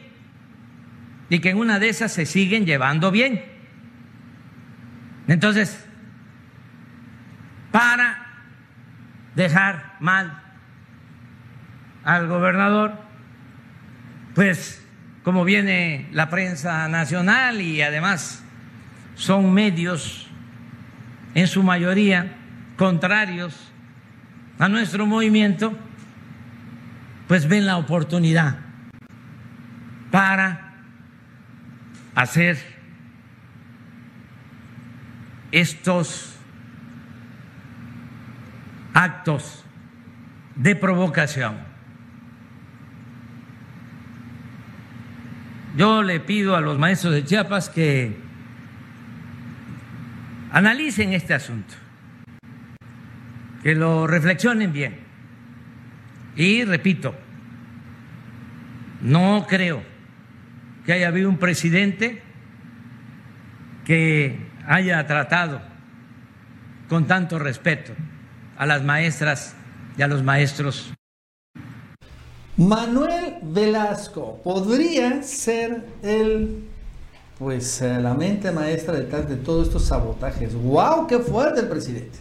[1.29, 3.43] y que en una de esas se siguen llevando bien.
[5.27, 5.85] Entonces,
[7.71, 8.25] para
[9.35, 10.41] dejar mal
[12.03, 12.93] al gobernador,
[14.35, 14.85] pues
[15.23, 18.43] como viene la prensa nacional y además
[19.15, 20.27] son medios
[21.35, 22.35] en su mayoría
[22.77, 23.71] contrarios
[24.57, 25.77] a nuestro movimiento,
[27.27, 28.57] pues ven la oportunidad
[30.09, 30.73] para
[32.15, 32.57] hacer
[35.51, 36.38] estos
[38.99, 39.63] actos
[40.55, 41.57] de provocación.
[45.77, 48.17] Yo le pido a los maestros de Chiapas que
[50.51, 51.75] analicen este asunto
[53.63, 54.99] que lo reflexionen bien.
[56.35, 57.15] Y repito,
[59.01, 59.81] no creo
[60.85, 62.21] que haya habido un presidente
[63.85, 65.61] que haya tratado
[66.89, 67.93] con tanto respeto
[68.59, 69.53] a las maestras
[69.97, 70.93] y a los maestros.
[72.57, 76.65] Manuel Velasco podría ser el,
[77.37, 80.53] pues, eh, la mente maestra detrás de todos estos sabotajes.
[80.53, 81.07] ¡Wow!
[81.07, 82.19] ¡Qué fuerte el presidente!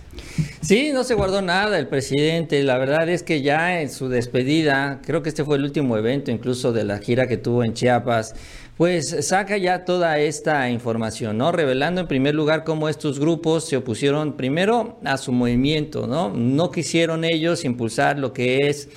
[0.61, 2.62] Sí, no se guardó nada el presidente.
[2.62, 6.31] La verdad es que ya en su despedida, creo que este fue el último evento
[6.31, 8.37] incluso de la gira que tuvo en Chiapas,
[8.79, 11.51] pues saca ya toda esta información, ¿no?
[11.51, 16.31] Revelando en primer lugar cómo estos grupos se opusieron primero a su movimiento, ¿no?
[16.31, 18.88] No quisieron ellos impulsar lo que es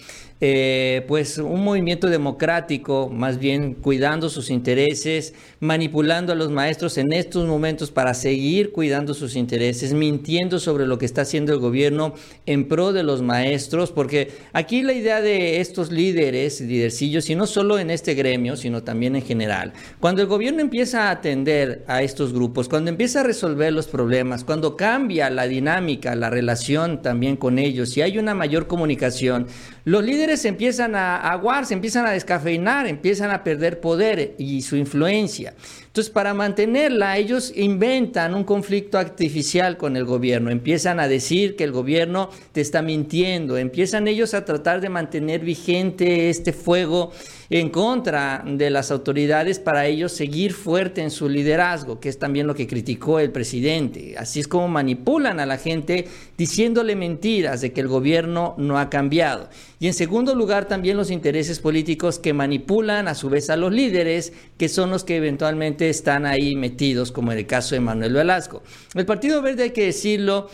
[0.44, 7.14] eh, pues un movimiento democrático, más bien cuidando sus intereses, manipulando a los maestros en
[7.14, 12.16] estos momentos para seguir cuidando sus intereses, mintiendo sobre lo que está haciendo el gobierno
[12.48, 17.46] en pro de los maestros, porque aquí la idea de estos líderes, lidercillos, y no
[17.46, 22.02] solo en este gremio, sino también en general, cuando el gobierno empieza a atender a
[22.02, 27.38] estos grupos, cuando empieza a resolver los problemas, cuando cambia la dinámica, la relación también
[27.38, 29.46] con ellos, y hay una mayor comunicación,
[29.86, 34.76] los líderes empiezan a aguar, se empiezan a descafeinar, empiezan a perder poder y su
[34.76, 35.54] influencia.
[35.92, 41.66] Entonces, para mantenerla, ellos inventan un conflicto artificial con el gobierno, empiezan a decir que
[41.66, 47.12] el gobierno te está mintiendo, empiezan ellos a tratar de mantener vigente este fuego
[47.50, 52.48] en contra de las autoridades para ellos seguir fuerte en su liderazgo, que es también
[52.48, 54.16] lo que criticó el presidente.
[54.18, 58.90] Así es como manipulan a la gente diciéndole mentiras de que el gobierno no ha
[58.90, 59.50] cambiado.
[59.82, 63.74] Y en segundo lugar, también los intereses políticos que manipulan a su vez a los
[63.74, 68.14] líderes, que son los que eventualmente están ahí metidos, como en el caso de Manuel
[68.14, 68.64] Velasco.
[68.94, 70.50] El Partido Verde, hay que decirlo,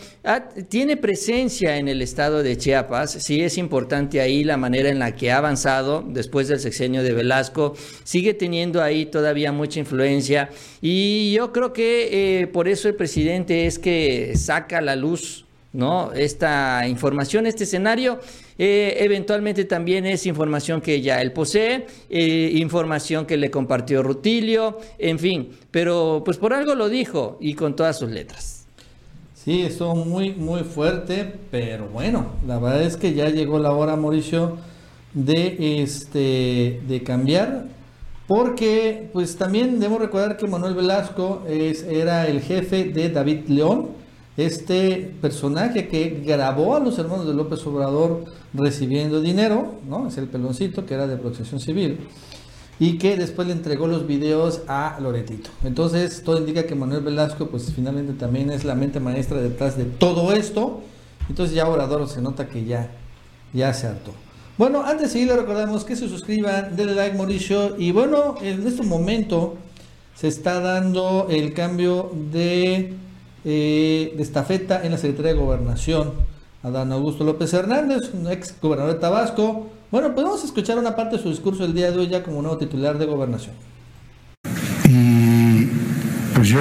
[0.68, 5.14] tiene presencia en el estado de Chiapas, sí es importante ahí la manera en la
[5.14, 11.32] que ha avanzado después del sexenio de Velasco, sigue teniendo ahí todavía mucha influencia y
[11.32, 16.12] yo creo que eh, por eso el presidente es que saca la luz ¿no?
[16.12, 18.20] Esta información, este escenario,
[18.58, 24.78] eh, eventualmente también es información que ya él posee, eh, información que le compartió Rutilio,
[24.98, 28.66] en fin, pero pues por algo lo dijo y con todas sus letras.
[29.34, 33.96] Sí, estuvo muy, muy fuerte, pero bueno, la verdad es que ya llegó la hora,
[33.96, 34.58] Mauricio,
[35.14, 37.78] de, este, de cambiar
[38.28, 43.88] porque pues también debemos recordar que Manuel Velasco es, era el jefe de David León,
[44.38, 48.24] este personaje que grabó a los hermanos de López Obrador
[48.54, 50.08] recibiendo dinero, ¿no?
[50.08, 51.98] Es el peloncito que era de protección civil
[52.80, 55.50] y que después le entregó los videos a Loretito.
[55.64, 59.84] Entonces, todo indica que Manuel Velasco, pues finalmente también es la mente maestra detrás de
[59.84, 60.80] todo esto.
[61.28, 62.90] Entonces ya Obrador se nota que ya,
[63.52, 64.12] ya se hartó.
[64.56, 67.76] Bueno, antes de seguir, le recordamos que se suscriban, denle like, Mauricio.
[67.78, 69.56] Y bueno, en este momento
[70.14, 72.94] se está dando el cambio de,
[73.44, 76.12] eh, de estafeta en la Secretaría de Gobernación.
[76.62, 79.68] Adán Augusto López Hernández, ex gobernador de Tabasco.
[79.90, 82.58] Bueno, podemos escuchar una parte de su discurso el día de hoy ya como nuevo
[82.58, 83.54] titular de gobernación.
[84.84, 85.68] Y
[86.34, 86.60] pues yo,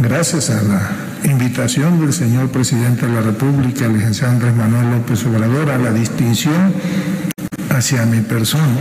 [0.00, 5.70] gracias a la invitación del señor presidente de la República, el licenciado Manuel López Obrador,
[5.70, 6.72] a la distinción
[7.68, 8.78] hacia mi persona,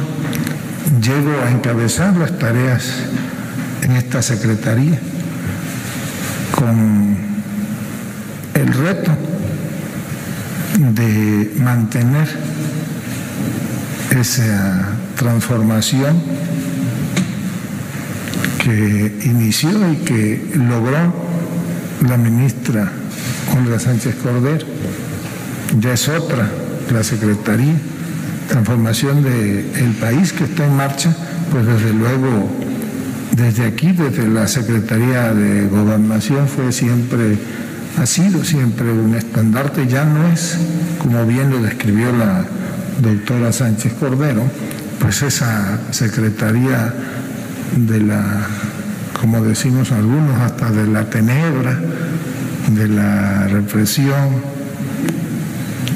[1.02, 3.04] llego a encabezar las tareas
[3.84, 5.00] en esta secretaría
[6.58, 7.16] con
[8.56, 9.12] el reto
[10.80, 12.28] de mantener
[14.20, 16.20] esa transformación
[18.64, 21.14] que inició y que logró
[22.08, 22.92] la ministra
[23.56, 24.66] Olga Sánchez Cordero.
[25.80, 26.50] Ya es otra
[26.92, 27.76] la Secretaría
[28.48, 31.16] transformación del país que está en marcha,
[31.52, 32.50] pues desde luego
[33.38, 37.38] desde aquí, desde la Secretaría de Gobernación fue siempre,
[38.02, 40.58] ha sido siempre un estandarte, ya no es,
[40.98, 42.44] como bien lo describió la
[43.00, 44.42] doctora Sánchez Cordero,
[45.00, 46.92] pues esa Secretaría
[47.76, 48.48] de la,
[49.22, 51.80] como decimos algunos, hasta de la tenebra,
[52.72, 54.30] de la represión,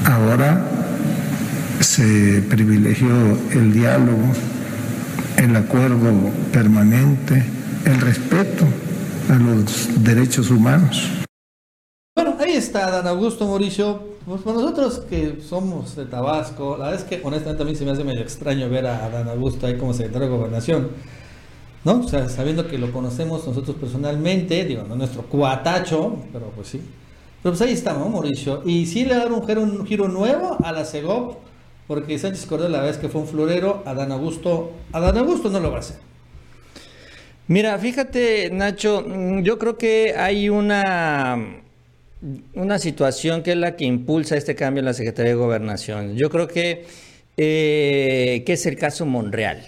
[0.06, 0.63] ahora
[1.80, 3.10] se privilegió
[3.51, 4.32] el diálogo,
[5.41, 5.97] el acuerdo
[6.54, 7.43] permanente,
[7.86, 8.63] el respeto
[9.27, 11.10] a los derechos humanos.
[12.15, 14.12] Bueno, ahí está Dan Augusto Mauricio.
[14.23, 17.86] Pues para nosotros que somos de Tabasco, la verdad es que honestamente a mí se
[17.86, 20.89] me hace medio extraño ver a Dan Augusto ahí como secretario de gobernación.
[21.84, 22.01] ¿No?
[22.01, 26.82] O sea, sabiendo que lo conocemos nosotros personalmente, digo, no nuestro cuatacho, pero pues sí.
[27.41, 28.62] Pero pues ahí estamos, Mauricio.
[28.63, 31.50] Y sí le dar un un giro nuevo a la CEGOP
[31.91, 35.71] porque Sánchez Cordero la vez que fue un florero, Adán Augusto, Adán Augusto no lo
[35.71, 35.97] va a hacer.
[37.47, 41.58] Mira, fíjate, Nacho, mm, yo creo que hay una,
[42.54, 46.15] una situación que es la que impulsa este cambio en la Secretaría de Gobernación.
[46.15, 46.86] Yo creo que,
[47.36, 49.62] eh, que es el caso Monreal.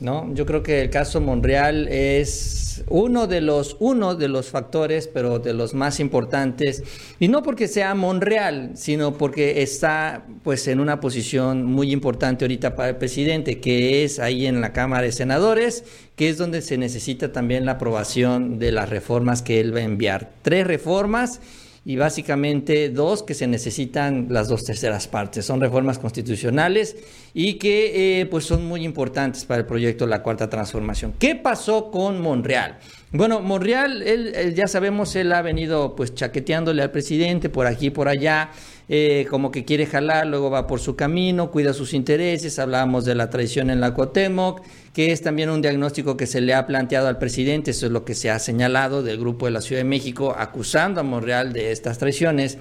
[0.00, 0.32] ¿No?
[0.34, 5.38] Yo creo que el caso Monreal es uno de los uno de los factores, pero
[5.38, 6.82] de los más importantes,
[7.18, 12.74] y no porque sea Monreal, sino porque está pues en una posición muy importante ahorita
[12.74, 15.84] para el presidente, que es ahí en la Cámara de Senadores,
[16.16, 19.82] que es donde se necesita también la aprobación de las reformas que él va a
[19.82, 20.30] enviar.
[20.42, 21.40] Tres reformas
[21.84, 25.46] y básicamente dos que se necesitan las dos terceras partes.
[25.46, 26.96] Son reformas constitucionales
[27.32, 31.14] y que eh, pues son muy importantes para el proyecto de la Cuarta Transformación.
[31.18, 32.78] ¿Qué pasó con Monreal?
[33.12, 38.06] Bueno, Monreal, él, ya sabemos, él ha venido pues chaqueteándole al presidente por aquí por
[38.06, 38.50] allá,
[38.88, 43.16] eh, como que quiere jalar, luego va por su camino, cuida sus intereses, hablábamos de
[43.16, 47.08] la traición en la Cuauhtémoc, que es también un diagnóstico que se le ha planteado
[47.08, 49.88] al presidente, eso es lo que se ha señalado del grupo de la Ciudad de
[49.88, 52.58] México acusando a Monreal de estas traiciones.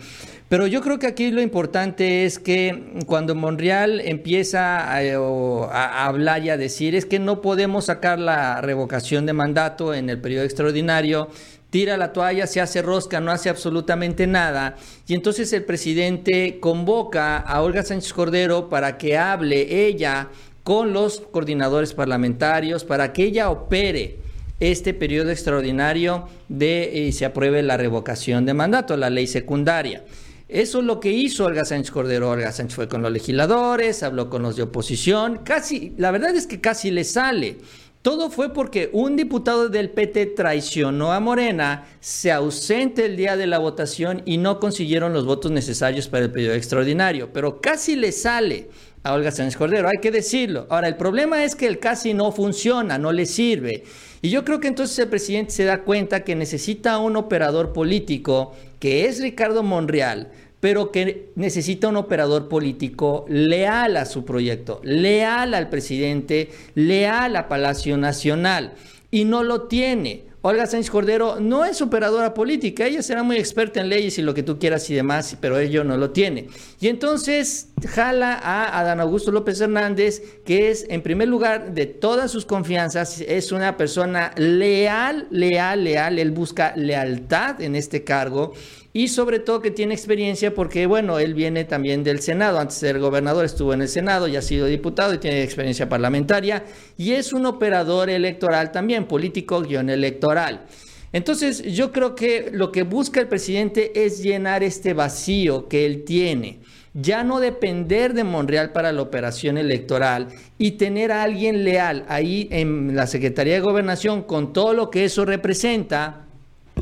[0.50, 6.44] Pero yo creo que aquí lo importante es que cuando Monreal empieza a, a, hablar
[6.44, 10.46] y a decir es que no podemos sacar la revocación de mandato en el periodo
[10.46, 11.30] extraordinario,
[11.70, 14.76] tira la toalla, se hace rosca, no hace absolutamente nada.
[15.08, 20.30] Y entonces el presidente convoca a Olga Sánchez Cordero para que hable ella
[20.64, 24.18] con los coordinadores parlamentarios para que ella opere
[24.60, 30.04] este periodo extraordinario de y se apruebe la revocación de mandato, la ley secundaria.
[30.50, 32.32] Eso es lo que hizo Olga Sánchez Cordero.
[32.32, 36.48] Olga Sánchez fue con los legisladores, habló con los de oposición, casi, la verdad es
[36.48, 37.58] que casi le sale.
[38.02, 43.46] Todo fue porque un diputado del PT traicionó a Morena, se ausente el día de
[43.46, 48.12] la votación y no consiguieron los votos necesarios para el periodo extraordinario, pero casi le
[48.12, 48.70] sale
[49.04, 50.66] a Olga Sánchez Cordero, hay que decirlo.
[50.70, 53.84] Ahora, el problema es que el casi no funciona, no le sirve.
[54.22, 58.54] Y yo creo que entonces el presidente se da cuenta que necesita un operador político,
[58.80, 65.54] que es Ricardo Monreal, pero que necesita un operador político leal a su proyecto, leal
[65.54, 68.74] al presidente, leal a Palacio Nacional.
[69.10, 70.29] Y no lo tiene.
[70.42, 74.34] Olga Sánchez Cordero no es operadora política, ella será muy experta en leyes y lo
[74.34, 76.48] que tú quieras y demás, pero ella no lo tiene.
[76.80, 82.32] Y entonces jala a Adán Augusto López Hernández, que es, en primer lugar, de todas
[82.32, 88.54] sus confianzas, es una persona leal, leal, leal, él busca lealtad en este cargo
[88.92, 92.88] y sobre todo que tiene experiencia porque, bueno, él viene también del Senado, antes de
[92.88, 96.64] ser gobernador estuvo en el Senado, ya ha sido diputado y tiene experiencia parlamentaria
[96.98, 100.66] y es un operador electoral también, político guion electoral.
[101.12, 106.04] Entonces, yo creo que lo que busca el presidente es llenar este vacío que él
[106.04, 106.60] tiene
[106.94, 112.48] ya no depender de Monreal para la operación electoral y tener a alguien leal ahí
[112.52, 116.26] en la Secretaría de Gobernación con todo lo que eso representa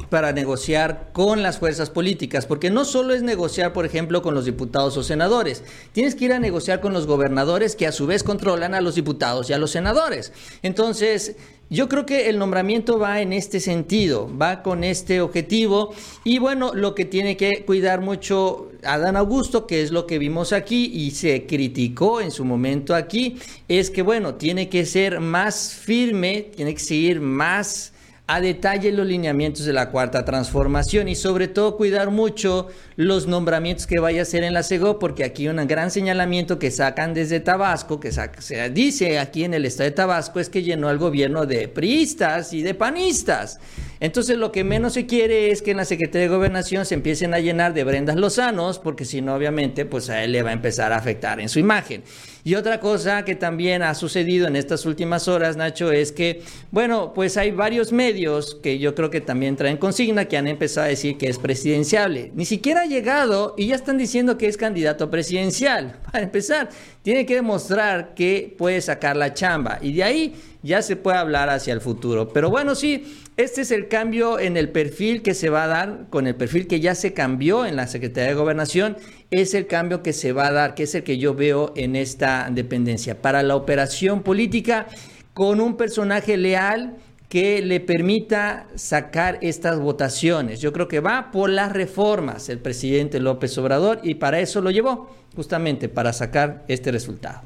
[0.10, 4.46] para negociar con las fuerzas políticas, porque no solo es negociar, por ejemplo, con los
[4.46, 8.24] diputados o senadores, tienes que ir a negociar con los gobernadores que a su vez
[8.24, 10.32] controlan a los diputados y a los senadores.
[10.62, 11.36] Entonces,
[11.70, 15.94] yo creo que el nombramiento va en este sentido, va con este objetivo
[16.24, 20.54] y bueno, lo que tiene que cuidar mucho Adán Augusto, que es lo que vimos
[20.54, 23.38] aquí y se criticó en su momento aquí,
[23.68, 27.92] es que bueno, tiene que ser más firme, tiene que seguir más
[28.30, 32.68] a detalle los lineamientos de la cuarta transformación y sobre todo cuidar mucho
[32.98, 36.70] los nombramientos que vaya a hacer en la CEGO, porque aquí un gran señalamiento que
[36.70, 40.90] sacan desde Tabasco, que se dice aquí en el estado de Tabasco, es que llenó
[40.90, 43.62] al gobierno de priistas y de panistas.
[44.02, 47.34] Entonces lo que menos se quiere es que en la Secretaría de Gobernación se empiecen
[47.34, 50.54] a llenar de Brendas Lozanos, porque si no, obviamente, pues a él le va a
[50.54, 52.04] empezar a afectar en su imagen.
[52.48, 57.12] Y otra cosa que también ha sucedido en estas últimas horas, Nacho, es que, bueno,
[57.14, 60.90] pues hay varios medios que yo creo que también traen consigna que han empezado a
[60.90, 62.32] decir que es presidenciable.
[62.36, 66.00] Ni siquiera ha llegado y ya están diciendo que es candidato presidencial.
[66.06, 66.70] Para empezar,
[67.02, 71.50] tiene que demostrar que puede sacar la chamba y de ahí ya se puede hablar
[71.50, 72.30] hacia el futuro.
[72.30, 76.08] Pero bueno, sí, este es el cambio en el perfil que se va a dar,
[76.10, 78.98] con el perfil que ya se cambió en la Secretaría de Gobernación,
[79.32, 81.96] es el cambio que se va a dar, que es el que yo veo en
[81.96, 83.22] esta dependencia.
[83.22, 84.88] Para la operación política,
[85.34, 86.96] con un personaje leal
[87.30, 90.62] que le permita sacar estas votaciones.
[90.62, 94.72] Yo creo que va por las reformas el presidente López Obrador y para eso lo
[94.72, 97.42] llevó, justamente para sacar este resultado.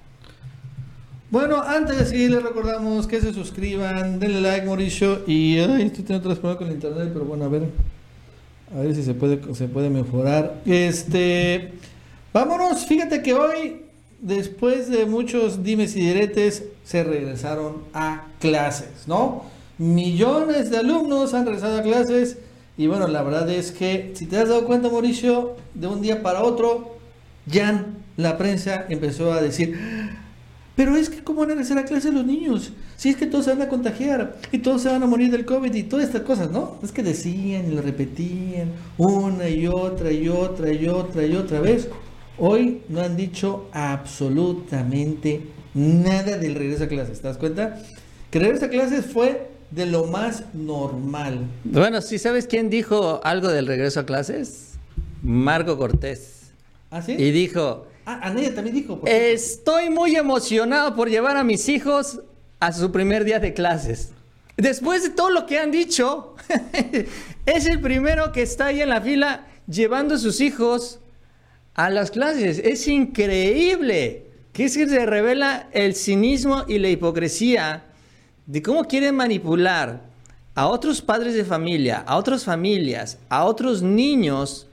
[1.32, 5.24] Bueno, antes de seguir, les recordamos que se suscriban, denle like, Mauricio.
[5.26, 7.64] Y ay, estoy teniendo otros problemas con el internet, pero bueno, a ver.
[8.74, 10.62] A ver si se puede, se puede mejorar.
[10.66, 11.74] Este.
[12.34, 13.82] Vámonos, fíjate que hoy,
[14.22, 19.44] después de muchos dimes y diretes, se regresaron a clases, ¿no?
[19.78, 22.38] Millones de alumnos han regresado a clases.
[22.78, 26.24] Y bueno, la verdad es que, si te has dado cuenta, Mauricio, de un día
[26.24, 26.96] para otro,
[27.46, 29.78] ya la prensa empezó a decir
[30.76, 32.72] pero es que, ¿cómo van a regresar a clase los niños?
[32.96, 35.46] Si es que todos se van a contagiar y todos se van a morir del
[35.46, 36.78] COVID y todas estas cosas, ¿no?
[36.82, 41.60] Es que decían y lo repetían una y otra y otra y otra y otra
[41.60, 41.90] vez.
[42.38, 45.42] Hoy no han dicho absolutamente
[45.74, 47.22] nada del regreso a clases.
[47.22, 47.78] ¿Te das cuenta?
[48.30, 51.48] Que el regreso a clases fue de lo más normal.
[51.64, 54.74] Bueno, ¿sí sabes quién dijo algo del regreso a clases?
[55.22, 56.52] Marco Cortés.
[56.90, 57.14] ¿Ah, sí?
[57.18, 59.02] Y dijo, Ah, Anaya también dijo.
[59.06, 62.22] Estoy muy emocionado por llevar a mis hijos
[62.60, 64.12] a su primer día de clases.
[64.58, 66.36] Después de todo lo que han dicho,
[67.46, 71.00] es el primero que está ahí en la fila llevando a sus hijos
[71.74, 72.60] a las clases.
[72.60, 74.28] Es increíble.
[74.54, 77.86] Que es que se revela el cinismo y la hipocresía
[78.46, 80.02] de cómo quieren manipular
[80.56, 84.68] a otros padres de familia, a otras familias, a otros niños,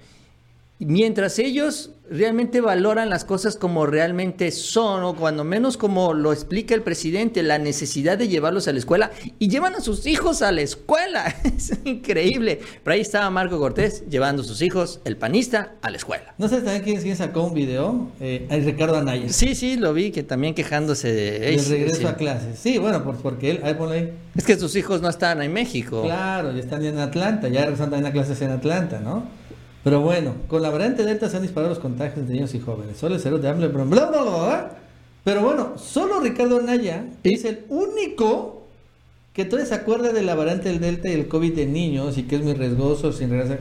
[0.81, 6.75] mientras ellos realmente valoran las cosas como realmente son, o cuando menos como lo explica
[6.75, 10.53] el presidente, la necesidad de llevarlos a la escuela y llevan a sus hijos a
[10.53, 11.35] la escuela.
[11.59, 12.61] Es increíble.
[12.85, 16.35] Pero ahí estaba Marco Cortés llevando a sus hijos, el panista, a la escuela.
[16.39, 19.29] No sé también quién, sacó un video, eh, Ricardo Anaya.
[19.29, 21.55] Sí, sí, lo vi, que también quejándose de...
[21.55, 22.59] El regreso a clases.
[22.59, 24.13] Sí, bueno, porque él, ahí ahí.
[24.37, 26.03] Es que sus hijos no están en México.
[26.03, 29.25] Claro, ya están en Atlanta, ya también a clases en Atlanta, ¿no?
[29.85, 32.97] Pero bueno, con la variante Delta se han disparado los contagios de niños y jóvenes.
[32.97, 34.77] Solo el cero de hambre, bla, bla, bla, bla,
[35.25, 38.63] Pero bueno, solo Ricardo Naya es el único
[39.33, 42.25] que todavía se acuerda de la variante del Delta y el COVID de niños y
[42.25, 43.61] que es muy riesgoso sin regresar.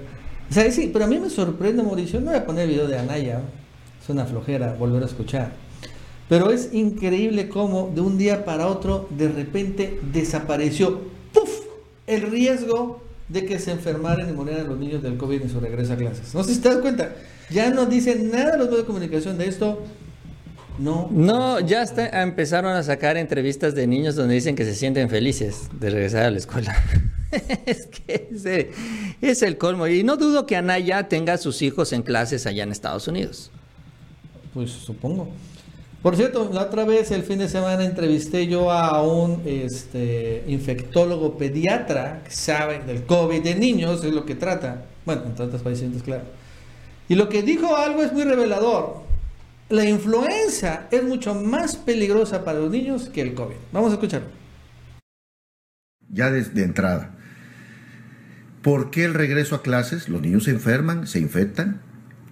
[0.50, 2.20] O sea, sí, pero a mí me sorprende, Mauricio.
[2.20, 3.42] No voy a poner el video de Anaya.
[4.02, 5.52] Es una flojera volver a escuchar.
[6.30, 11.00] Pero es increíble cómo de un día para otro de repente desapareció
[11.34, 11.50] ¡puf!
[12.06, 15.94] el riesgo de que se enfermaran y murieran los niños del COVID en su regreso
[15.94, 16.34] a clases.
[16.34, 17.16] No sé si te das cuenta,
[17.50, 19.84] ya no dicen nada los medios de comunicación de esto.
[20.80, 21.10] No.
[21.12, 25.90] No, ya empezaron a sacar entrevistas de niños donde dicen que se sienten felices de
[25.90, 26.76] regresar a la escuela.
[27.66, 28.72] es que ese
[29.22, 29.88] es el colmo.
[29.88, 33.50] Y no dudo que Anaya tenga a sus hijos en clases allá en Estados Unidos.
[34.54, 35.30] Pues supongo.
[36.02, 41.38] Por cierto, la otra vez, el fin de semana, entrevisté yo a un este, infectólogo
[41.38, 44.86] pediatra que sabe del COVID de niños, es lo que trata.
[45.06, 46.24] Bueno, en tantos pacientes, claro.
[47.10, 49.02] Y lo que dijo algo es muy revelador.
[49.70, 53.56] La influenza es mucho más peligrosa para los niños que el COVID.
[53.72, 54.28] Vamos a escucharlo.
[56.10, 57.16] Ya desde entrada.
[58.62, 60.10] ¿Por qué el regreso a clases?
[60.10, 61.82] Los niños se enferman, se infectan,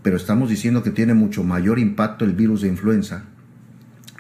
[0.04, 3.26] pero estamos diciendo que tiene mucho mayor impacto el virus de influenza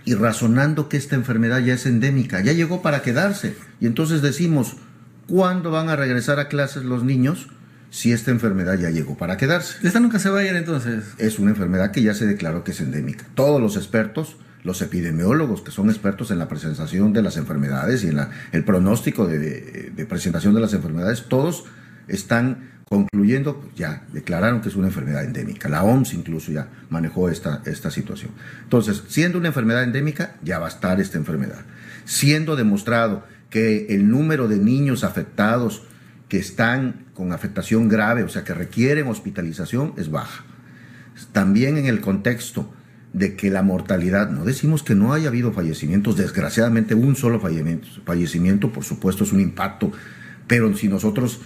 [0.05, 3.55] y razonando que esta enfermedad ya es endémica, ya llegó para quedarse.
[3.81, 4.77] Y entonces decimos,
[5.27, 7.49] ¿cuándo van a regresar a clases los niños?
[7.95, 9.75] si esta enfermedad ya llegó para quedarse.
[9.87, 11.05] ¿Esta nunca se va a ir entonces?
[11.17, 13.25] Es una enfermedad que ya se declaró que es endémica.
[13.35, 18.07] Todos los expertos, los epidemiólogos que son expertos en la presentación de las enfermedades y
[18.07, 21.63] en la, el pronóstico de, de, presentación de las enfermedades, todos
[22.09, 25.69] están concluyendo, ya declararon que es una enfermedad endémica.
[25.69, 28.31] La OMS incluso ya manejó esta, esta situación.
[28.63, 31.61] Entonces, siendo una enfermedad endémica, ya va a estar esta enfermedad.
[32.05, 35.83] Siendo demostrado que el número de niños afectados
[36.29, 40.43] que están con afectación grave, o sea, que requieren hospitalización, es baja.
[41.31, 42.71] También en el contexto
[43.13, 47.88] de que la mortalidad, no decimos que no haya habido fallecimientos, desgraciadamente un solo fallecimiento,
[48.05, 49.91] fallecimiento por supuesto es un impacto,
[50.47, 51.39] pero si nosotros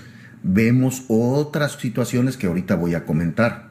[0.43, 3.69] vemos otras situaciones que ahorita voy a comentar,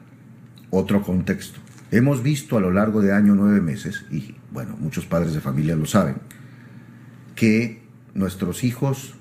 [0.69, 1.59] otro contexto.
[1.91, 5.75] Hemos visto a lo largo de año nueve meses, y bueno, muchos padres de familia
[5.75, 6.17] lo saben,
[7.35, 7.81] que
[8.13, 9.15] nuestros hijos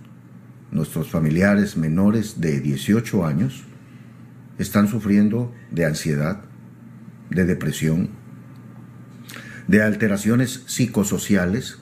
[0.71, 3.65] nuestros familiares menores de 18 años
[4.59, 6.41] están sufriendo de ansiedad,
[7.31, 8.11] de depresión,
[9.67, 11.79] de alteraciones psicosociales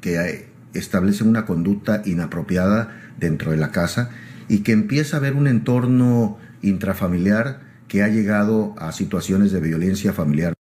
[0.00, 4.10] que establecen una conducta inapropiada dentro de la casa
[4.48, 10.12] y que empieza a haber un entorno intrafamiliar que ha llegado a situaciones de violencia
[10.12, 10.54] familiar.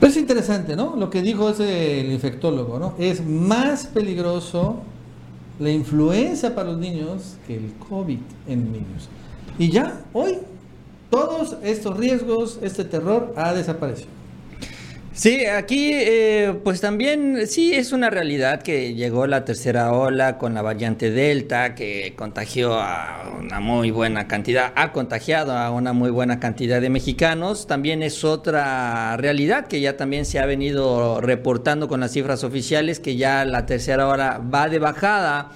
[0.00, 0.96] Pues es interesante, ¿no?
[0.96, 2.94] Lo que dijo ese el infectólogo, ¿no?
[2.98, 4.82] Es más peligroso
[5.58, 9.08] la influenza para los niños que el COVID en niños.
[9.58, 10.38] Y ya hoy
[11.10, 14.17] todos estos riesgos, este terror ha desaparecido.
[15.18, 20.54] Sí, aquí eh, pues también sí es una realidad que llegó la tercera ola con
[20.54, 26.10] la variante Delta que contagió a una muy buena cantidad, ha contagiado a una muy
[26.10, 27.66] buena cantidad de mexicanos.
[27.66, 33.00] También es otra realidad que ya también se ha venido reportando con las cifras oficiales
[33.00, 35.50] que ya la tercera ola va de bajada.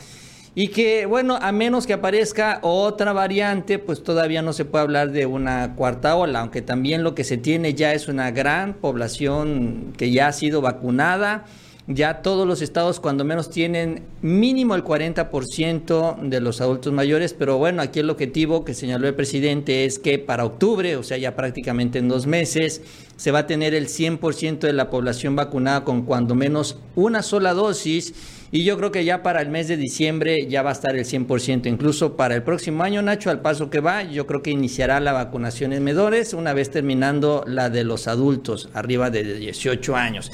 [0.54, 5.10] Y que, bueno, a menos que aparezca otra variante, pues todavía no se puede hablar
[5.10, 9.94] de una cuarta ola, aunque también lo que se tiene ya es una gran población
[9.96, 11.46] que ya ha sido vacunada.
[11.88, 17.58] Ya todos los estados cuando menos tienen mínimo el 40% de los adultos mayores, pero
[17.58, 21.34] bueno, aquí el objetivo que señaló el presidente es que para octubre, o sea, ya
[21.34, 22.82] prácticamente en dos meses,
[23.16, 27.52] se va a tener el 100% de la población vacunada con cuando menos una sola
[27.52, 28.14] dosis
[28.54, 31.06] y yo creo que ya para el mes de diciembre ya va a estar el
[31.06, 31.66] 100%.
[31.66, 35.12] Incluso para el próximo año, Nacho, al paso que va, yo creo que iniciará la
[35.12, 40.30] vacunación en menores una vez terminando la de los adultos, arriba de 18 años.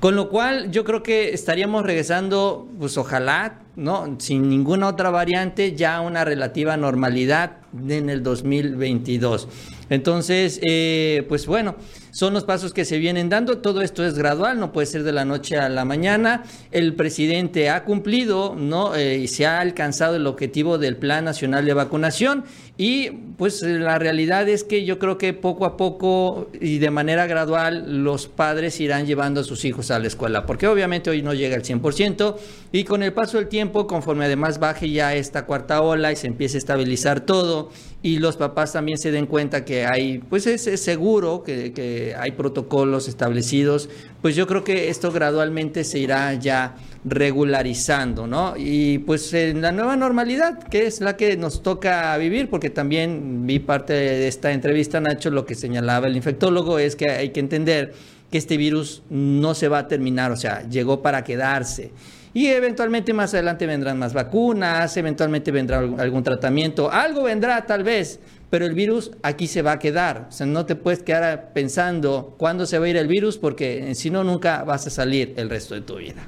[0.00, 4.16] Con lo cual, yo creo que estaríamos regresando, pues ojalá, ¿no?
[4.18, 7.58] Sin ninguna otra variante, ya una relativa normalidad
[7.88, 9.48] en el 2022.
[9.88, 11.76] Entonces, eh, pues bueno,
[12.12, 13.58] son los pasos que se vienen dando.
[13.58, 16.44] Todo esto es gradual, no puede ser de la noche a la mañana.
[16.70, 18.94] El presidente ha cumplido, ¿no?
[18.94, 22.44] Eh, y se ha alcanzado el objetivo del Plan Nacional de Vacunación.
[22.84, 27.28] Y pues la realidad es que yo creo que poco a poco y de manera
[27.28, 31.32] gradual los padres irán llevando a sus hijos a la escuela, porque obviamente hoy no
[31.32, 32.34] llega al 100%
[32.72, 36.26] y con el paso del tiempo, conforme además baje ya esta cuarta ola y se
[36.26, 37.70] empiece a estabilizar todo
[38.02, 43.06] y los papás también se den cuenta que hay, pues es, seguro que, hay protocolos
[43.06, 43.90] establecidos,
[44.22, 46.74] pues yo creo que esto gradualmente se irá ya
[47.04, 48.54] regularizando, ¿no?
[48.56, 53.46] Y pues en la nueva normalidad, que es la que nos toca vivir, porque también
[53.46, 57.40] vi parte de esta entrevista, Nacho, lo que señalaba el infectólogo es que hay que
[57.40, 57.92] entender
[58.30, 61.90] que este virus no se va a terminar, o sea, llegó para quedarse.
[62.34, 68.20] Y eventualmente más adelante vendrán más vacunas, eventualmente vendrá algún tratamiento, algo vendrá tal vez,
[68.48, 70.28] pero el virus aquí se va a quedar.
[70.30, 73.94] O sea, no te puedes quedar pensando cuándo se va a ir el virus porque
[73.94, 76.26] si no, nunca vas a salir el resto de tu vida.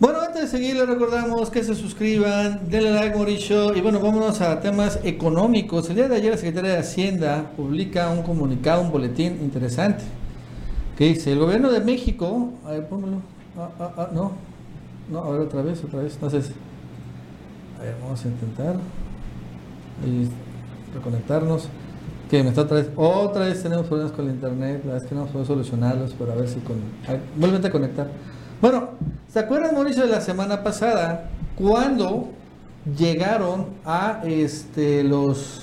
[0.00, 4.40] Bueno, antes de seguir, les recordamos que se suscriban, denle like, Mauricio, y bueno, vámonos
[4.40, 5.90] a temas económicos.
[5.90, 10.04] El día de ayer la Secretaría de Hacienda publica un comunicado, un boletín interesante,
[10.96, 13.16] que dice, el gobierno de México, a ver, póngalo,
[13.58, 14.32] ah, ah, ah, no,
[15.10, 16.14] no, a ver otra vez, otra vez.
[16.14, 16.52] Entonces,
[17.80, 18.76] A ver, vamos a intentar
[20.94, 21.68] reconectarnos.
[22.30, 25.08] Que me está otra vez, otra vez tenemos problemas con el internet, la verdad es
[25.08, 26.76] que no podemos solucionarlos, pero a ver si con.
[27.36, 28.08] Vuelven a conectar.
[28.60, 28.88] Bueno,
[29.28, 32.30] ¿se acuerdan, Mauricio, de la semana pasada cuando
[32.98, 35.62] llegaron a este los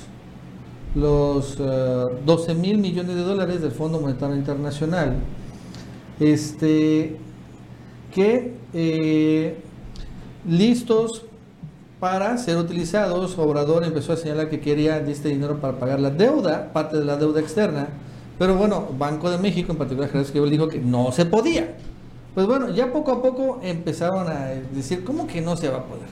[0.95, 5.17] los 12 eh, mil millones de dólares del Fondo Monetario Internacional,
[6.21, 7.17] este,
[8.13, 9.57] que eh,
[10.47, 11.23] listos
[11.99, 16.71] para ser utilizados, Obrador empezó a señalar que quería este dinero para pagar la deuda,
[16.71, 17.89] parte de la deuda externa,
[18.39, 21.75] pero bueno, Banco de México, en particular Gerardo Esquivel, dijo que no se podía.
[22.35, 25.83] Pues bueno, ya poco a poco empezaron a decir, ¿cómo que no se va a
[25.85, 26.09] poder?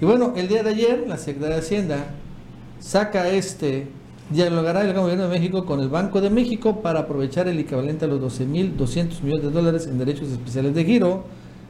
[0.00, 2.06] Y bueno, el día de ayer la Secretaría de Hacienda
[2.80, 3.86] saca este
[4.30, 8.08] dialogará el gobierno de México con el Banco de México para aprovechar el equivalente a
[8.08, 11.24] los 12.200 millones de dólares en derechos especiales de giro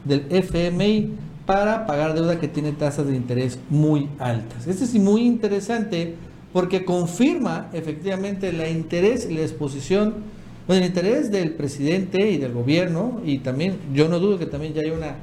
[0.05, 1.13] del FMI
[1.47, 4.67] para pagar deuda que tiene tasas de interés muy altas.
[4.67, 6.15] Este es muy interesante
[6.53, 10.15] porque confirma efectivamente la interés y la exposición,
[10.69, 14.81] el interés del presidente y del gobierno y también yo no dudo que también ya
[14.83, 15.17] hay una,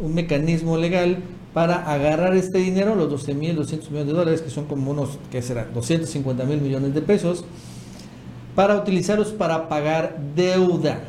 [0.00, 1.18] un mecanismo legal
[1.54, 5.18] para agarrar este dinero, los 12 mil 200 millones de dólares, que son como unos,
[5.30, 5.66] ¿qué será?
[5.72, 7.44] 250 mil millones de pesos,
[8.54, 11.00] para utilizarlos para pagar deuda.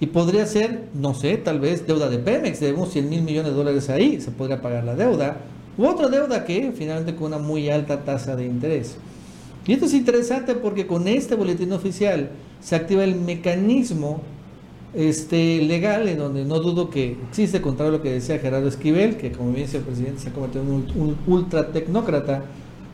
[0.00, 3.56] Y podría ser, no sé, tal vez deuda de Pemex, debemos 100 mil millones de
[3.56, 5.38] dólares ahí, se podría pagar la deuda.
[5.78, 8.96] U otra deuda que finalmente con una muy alta tasa de interés.
[9.66, 14.22] Y esto es interesante porque con este boletín oficial se activa el mecanismo
[14.94, 19.16] este, legal, en donde no dudo que existe, contrario a lo que decía Gerardo Esquivel,
[19.16, 22.44] que como bien dice el presidente se ha convertido en un, ultra tecnócrata,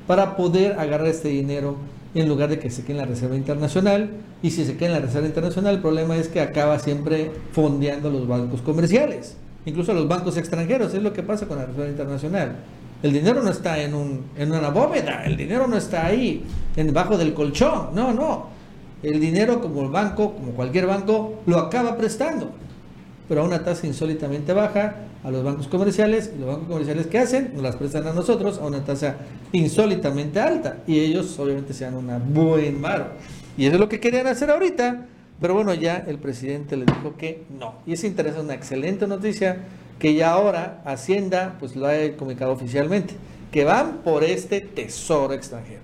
[0.07, 1.77] para poder agarrar este dinero
[2.15, 4.11] en lugar de que se quede en la Reserva Internacional.
[4.43, 8.11] Y si se queda en la Reserva Internacional, el problema es que acaba siempre fondeando
[8.11, 12.57] los bancos comerciales, incluso los bancos extranjeros, es lo que pasa con la Reserva Internacional.
[13.03, 16.45] El dinero no está en, un, en una bóveda, el dinero no está ahí,
[16.77, 18.47] debajo del colchón, no, no.
[19.03, 22.51] El dinero como el banco, como cualquier banco, lo acaba prestando,
[23.29, 24.95] pero a una tasa insólitamente baja
[25.25, 28.59] a los bancos comerciales, y los bancos comerciales que hacen, nos las prestan a nosotros
[28.59, 29.17] a una tasa
[29.51, 33.07] insólitamente alta, y ellos obviamente se dan una buen maro.
[33.57, 35.07] Y eso es lo que querían hacer ahorita,
[35.41, 37.75] pero bueno, ya el presidente le dijo que no.
[37.85, 39.57] Y es interesante, una excelente noticia,
[40.03, 43.15] que ya ahora Hacienda pues lo ha comunicado oficialmente,
[43.53, 45.81] que van por este tesoro extranjero.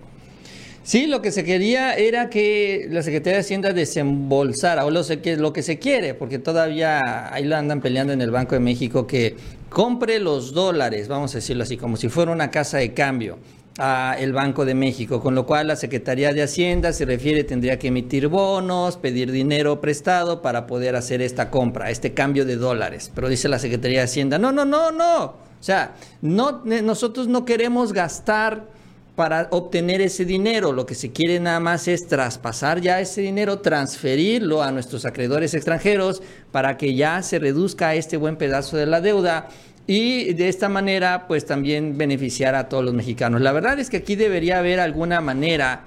[0.83, 5.37] Sí, lo que se quería era que la Secretaría de Hacienda desembolsara, o lo, que,
[5.37, 9.07] lo que se quiere, porque todavía ahí lo andan peleando en el Banco de México,
[9.07, 9.37] que
[9.71, 13.39] compre los dólares, vamos a decirlo así, como si fuera una casa de cambio
[13.79, 17.79] a el Banco de México, con lo cual la Secretaría de Hacienda se refiere tendría
[17.79, 23.13] que emitir bonos, pedir dinero prestado para poder hacer esta compra, este cambio de dólares.
[23.15, 25.25] Pero dice la Secretaría de Hacienda, no, no, no, no.
[25.25, 28.67] O sea, no, nosotros no queremos gastar
[29.19, 30.73] para obtener ese dinero.
[30.73, 35.55] Lo que se quiere nada más es traspasar ya ese dinero, transferirlo a nuestros acreedores
[35.55, 36.23] extranjeros
[36.53, 39.49] para que ya se reduzca este buen pedazo de la deuda
[39.89, 43.41] y de esta manera pues también beneficiar a todos los mexicanos.
[43.41, 45.85] La verdad es que aquí debería haber alguna manera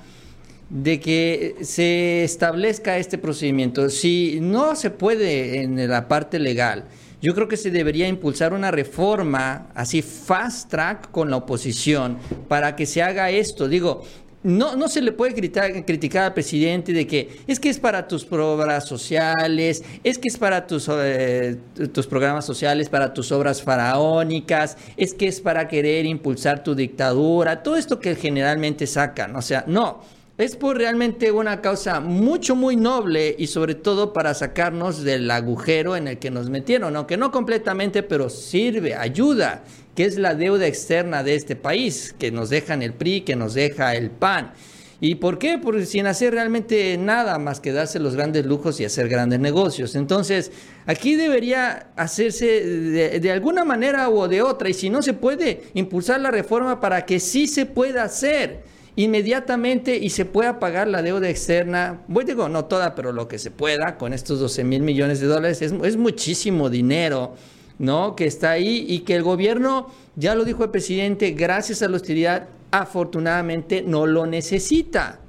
[0.71, 3.89] de que se establezca este procedimiento.
[3.89, 6.85] Si no se puede en la parte legal,
[7.21, 12.75] yo creo que se debería impulsar una reforma así fast track con la oposición para
[12.75, 13.67] que se haga esto.
[13.67, 14.03] Digo,
[14.43, 18.25] no, no se le puede criticar, al presidente de que es que es para tus
[18.31, 21.57] obras sociales, es que es para tus, eh,
[21.93, 27.61] tus programas sociales, para tus obras faraónicas, es que es para querer impulsar tu dictadura,
[27.61, 29.35] todo esto que generalmente sacan.
[29.35, 30.01] O sea, no
[30.41, 35.95] es por realmente una causa mucho, muy noble y sobre todo para sacarnos del agujero
[35.95, 39.63] en el que nos metieron, aunque no completamente, pero sirve, ayuda,
[39.93, 43.53] que es la deuda externa de este país, que nos dejan el PRI, que nos
[43.53, 44.53] deja el PAN.
[44.99, 45.59] ¿Y por qué?
[45.59, 49.95] Porque sin hacer realmente nada más que darse los grandes lujos y hacer grandes negocios.
[49.95, 50.51] Entonces,
[50.87, 55.63] aquí debería hacerse de, de, alguna manera o de otra, y si no se puede,
[55.75, 61.01] impulsar la reforma para que sí se pueda hacer inmediatamente y se pueda pagar la
[61.01, 64.81] deuda externa, voy digo, no toda, pero lo que se pueda con estos 12 mil
[64.81, 67.35] millones de dólares, es, es muchísimo dinero,
[67.79, 68.15] ¿no?
[68.15, 71.95] Que está ahí y que el gobierno, ya lo dijo el presidente, gracias a la
[71.95, 75.19] austeridad, afortunadamente no lo necesita.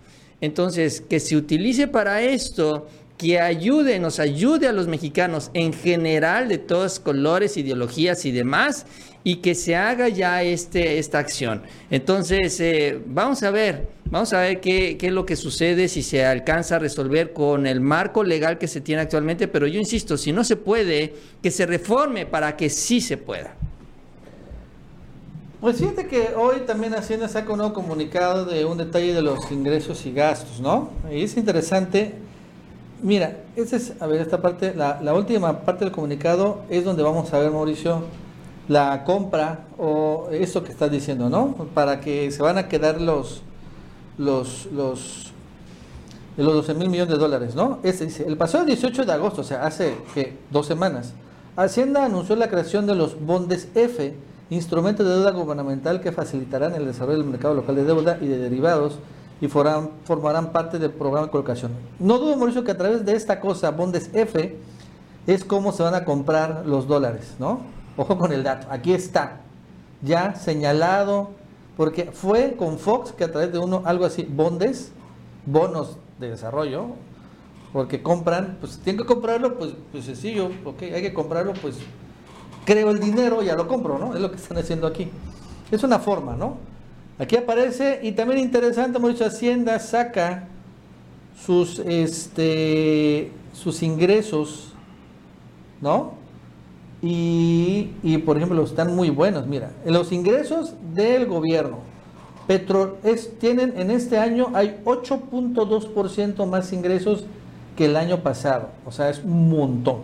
[0.41, 6.49] Entonces, que se utilice para esto, que ayude, nos ayude a los mexicanos en general
[6.49, 8.87] de todos colores, ideologías y demás,
[9.25, 11.63] y que se haga ya este, esta acción.
[11.91, 16.03] Entonces, eh, vamos a ver, vamos a ver qué, qué, es lo que sucede, si
[16.03, 20.17] se alcanza a resolver con el marco legal que se tiene actualmente, pero yo insisto,
[20.17, 23.55] si no se puede, que se reforme para que sí se pueda.
[25.61, 29.53] Pues fíjate que hoy también Hacienda saca un nuevo comunicado de un detalle de los
[29.53, 30.91] ingresos y gastos, ¿no?
[31.09, 32.15] Y es interesante.
[33.01, 37.33] Mira, esta es, a ver, esta parte, la última parte del comunicado es donde vamos
[37.33, 38.03] a ver, Mauricio,
[38.69, 41.55] la compra o eso que estás diciendo, ¿no?
[41.75, 43.43] Para que se van a quedar los,
[44.19, 45.33] los, los,
[46.37, 47.79] los 12 mil millones de dólares, ¿no?
[47.83, 49.97] Ese dice, el pasado 18 de agosto, o sea, hace
[50.51, 51.15] dos semanas,
[51.55, 54.15] Hacienda anunció la creación de los bondes F,
[54.49, 58.39] instrumentos de deuda gubernamental que facilitarán el desarrollo del mercado local de deuda y de
[58.39, 58.99] derivados
[59.41, 61.73] y formarán, formarán parte del programa de colocación.
[61.99, 64.57] No dudo, Mauricio, que a través de esta cosa, bondes F,
[65.27, 67.61] es como se van a comprar los dólares, ¿no?
[67.97, 69.41] Ojo con el dato, aquí está,
[70.01, 71.31] ya señalado,
[71.77, 74.93] porque fue con Fox que a través de uno, algo así, bondes,
[75.45, 76.87] bonos de desarrollo,
[77.73, 81.77] porque compran, pues tienen que comprarlo, pues, pues sencillo, ok, hay que comprarlo, pues
[82.65, 84.15] creo el dinero, ya lo compro, ¿no?
[84.15, 85.11] Es lo que están haciendo aquí.
[85.71, 86.57] Es una forma, ¿no?
[87.19, 90.49] Aquí aparece, y también interesante, hemos dicho, Hacienda saca
[91.45, 94.73] sus, este, sus ingresos,
[95.81, 96.22] ¿no?
[97.05, 99.47] Y, por ejemplo, están muy buenos.
[99.47, 101.79] Mira, los ingresos del gobierno
[102.47, 102.99] petro,
[103.39, 107.25] tienen en este año hay 8.2% más ingresos
[107.77, 108.69] que el año pasado.
[108.87, 110.03] O sea, es un montón.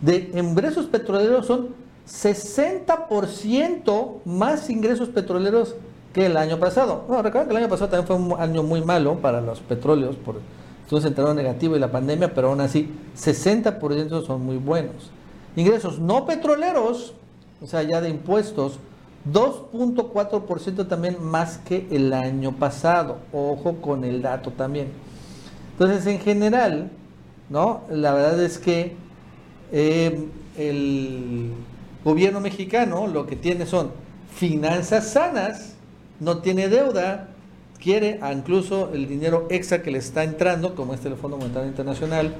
[0.00, 1.68] De ingresos petroleros son
[2.06, 5.74] 60% más ingresos petroleros
[6.12, 7.04] que el año pasado.
[7.08, 10.16] No, recuerden que el año pasado también fue un año muy malo para los petróleos,
[10.16, 10.36] por
[10.82, 15.10] estuvo centrado negativo y la pandemia, pero aún así 60% son muy buenos.
[15.56, 17.14] Ingresos no petroleros,
[17.62, 18.78] o sea, ya de impuestos,
[19.32, 23.18] 2.4% también más que el año pasado.
[23.32, 24.88] Ojo con el dato también.
[25.72, 26.90] Entonces, en general,
[27.48, 27.82] ¿no?
[27.90, 28.94] La verdad es que
[29.72, 31.52] eh, el
[32.04, 33.90] gobierno mexicano lo que tiene son
[34.34, 35.74] finanzas sanas,
[36.20, 37.28] no tiene deuda,
[37.80, 42.34] quiere incluso el dinero extra que le está entrando, como este el Fondo Monetario Internacional,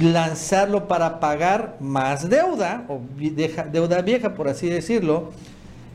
[0.00, 3.00] lanzarlo para pagar más deuda, o
[3.72, 5.30] deuda vieja, por así decirlo.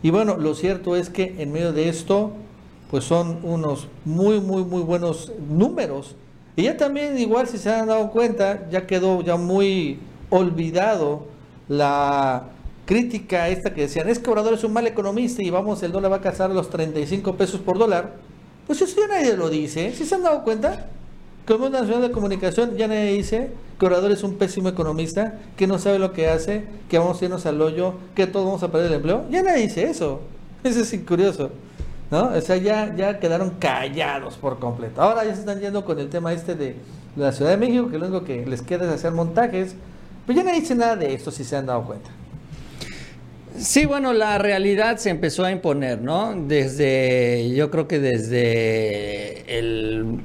[0.04, 2.32] Y bueno, lo cierto es que en medio de esto,
[2.90, 6.16] pues son unos muy, muy, muy buenos números.
[6.56, 10.00] Y ya también, igual si se han dado cuenta, ya quedó ya muy
[10.30, 11.26] olvidado
[11.68, 12.46] la
[12.86, 16.12] crítica esta que decían, es que Obrador es un mal economista y vamos, el dólar
[16.12, 18.16] va a casar a los 35 pesos por dólar.
[18.68, 20.88] Pues eso ya nadie lo dice, ¿sí se han dado cuenta?
[21.48, 25.80] Como Nacional de Comunicación ya nadie dice que Obrador es un pésimo economista, que no
[25.80, 28.88] sabe lo que hace, que vamos a irnos al hoyo, que todos vamos a perder
[28.88, 29.26] el empleo.
[29.32, 30.22] Ya nadie dice eso.
[30.64, 31.50] Eso es curioso.
[32.12, 32.26] ¿no?
[32.26, 35.02] O sea, ya, ya quedaron callados por completo.
[35.02, 36.76] Ahora ya se están yendo con el tema este de
[37.16, 39.76] la Ciudad de México, que lo único que les queda es hacer montajes.
[40.28, 42.12] Pero ya nadie dice nada de esto, si se han dado cuenta.
[43.58, 46.36] Sí, bueno, la realidad se empezó a imponer, ¿no?
[46.36, 50.22] Desde, yo creo que desde el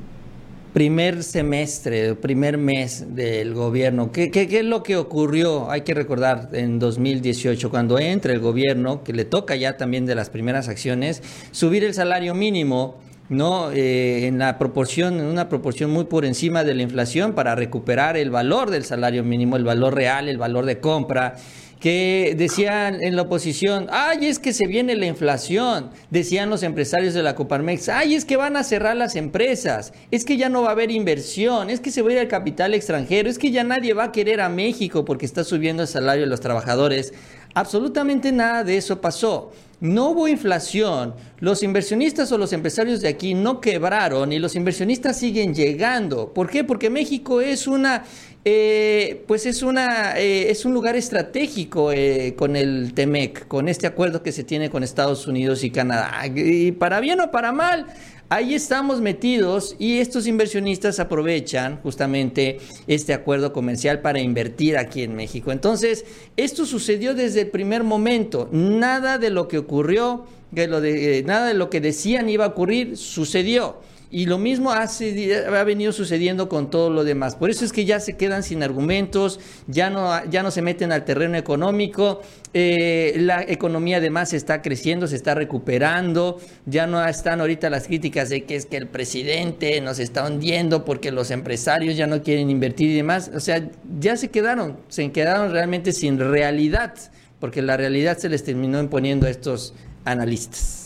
[0.77, 4.13] primer semestre, primer mes del gobierno.
[4.13, 5.71] ¿Qué, ¿Qué, qué, es lo que ocurrió?
[5.71, 10.15] Hay que recordar en 2018, cuando entra el gobierno, que le toca ya también de
[10.15, 12.99] las primeras acciones, subir el salario mínimo.
[13.31, 13.73] ¿no?
[13.73, 18.19] Eh, en la proporción, en una proporción muy por encima de la inflación para recuperar
[18.19, 21.37] el valor del salario mínimo, el valor real, el valor de compra
[21.81, 27.13] que decían en la oposición, ay, es que se viene la inflación, decían los empresarios
[27.13, 30.63] de la Coparmex, ay, es que van a cerrar las empresas, es que ya no
[30.63, 33.51] va a haber inversión, es que se va a ir al capital extranjero, es que
[33.51, 37.13] ya nadie va a querer a México porque está subiendo el salario de los trabajadores.
[37.55, 39.53] Absolutamente nada de eso pasó.
[39.79, 45.19] No hubo inflación, los inversionistas o los empresarios de aquí no quebraron y los inversionistas
[45.19, 46.33] siguen llegando.
[46.33, 46.65] ¿Por qué?
[46.65, 48.05] Porque México es una
[48.49, 53.89] eh, pues es, una, eh, es un lugar estratégico eh, con el TEMEC, con este
[53.89, 56.25] acuerdo que se tiene con Estados Unidos y Canadá.
[56.33, 57.87] Y para bien o para mal,
[58.29, 65.17] ahí estamos metidos y estos inversionistas aprovechan justamente este acuerdo comercial para invertir aquí en
[65.17, 65.51] México.
[65.51, 66.05] Entonces,
[66.37, 68.49] esto sucedió desde el primer momento.
[68.53, 72.49] Nada de lo que ocurrió, de lo de, nada de lo que decían iba a
[72.51, 73.81] ocurrir, sucedió.
[74.17, 77.37] Y lo mismo ha venido sucediendo con todo lo demás.
[77.37, 80.91] Por eso es que ya se quedan sin argumentos, ya no, ya no se meten
[80.91, 82.23] al terreno económico,
[82.55, 88.31] eh, la economía además está creciendo, se está recuperando, ya no están ahorita las críticas
[88.31, 92.49] de que es que el presidente nos está hundiendo porque los empresarios ya no quieren
[92.49, 93.31] invertir y demás.
[93.35, 93.69] O sea,
[94.01, 96.95] ya se quedaron, se quedaron realmente sin realidad,
[97.39, 99.75] porque la realidad se les terminó imponiendo a estos
[100.07, 100.86] analistas.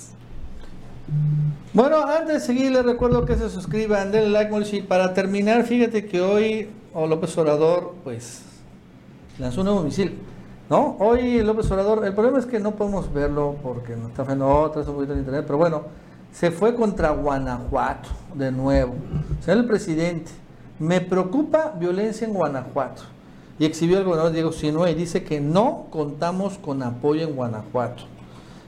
[1.72, 6.06] Bueno, antes de seguir, les recuerdo que se suscriban, denle like, y para terminar, fíjate
[6.06, 8.42] que hoy oh, López Obrador, pues,
[9.38, 10.18] lanzó un nuevo misil.
[10.68, 10.96] ¿No?
[11.00, 14.86] Hoy López Obrador, el problema es que no podemos verlo porque no está haciendo otras
[14.86, 15.82] un poquito en internet, pero bueno,
[16.32, 18.94] se fue contra Guanajuato de nuevo.
[19.40, 20.30] Señor el presidente,
[20.78, 23.02] me preocupa violencia en Guanajuato.
[23.58, 28.04] Y exhibió al gobernador Diego Sinue y dice que no contamos con apoyo en Guanajuato.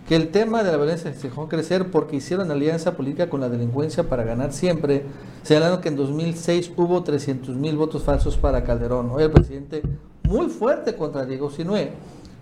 [0.09, 3.49] Que el tema de la violencia se dejó crecer porque hicieron alianza política con la
[3.49, 5.05] delincuencia para ganar siempre,
[5.43, 9.11] señalando que en 2006 hubo 300 mil votos falsos para Calderón.
[9.11, 9.83] Hoy el presidente
[10.29, 11.93] muy fuerte contra Diego Sinue,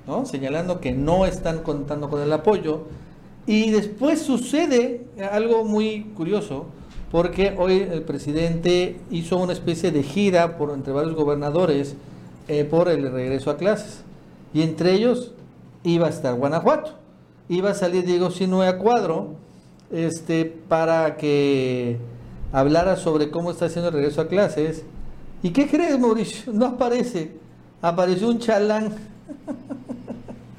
[0.06, 0.24] ¿no?
[0.24, 2.84] señalando que no están contando con el apoyo.
[3.46, 6.66] Y después sucede algo muy curioso,
[7.10, 11.96] porque hoy el presidente hizo una especie de gira por entre varios gobernadores
[12.48, 14.02] eh, por el regreso a clases.
[14.54, 15.32] Y entre ellos
[15.82, 16.99] iba a estar Guanajuato.
[17.50, 19.34] Iba a salir Diego Sinue a cuadro
[19.92, 21.98] este, para que
[22.50, 24.84] hablara sobre cómo está haciendo el regreso a clases.
[25.42, 26.50] ¿Y qué crees, Mauricio?
[26.54, 27.40] No aparece
[27.82, 28.92] apareció un chalán.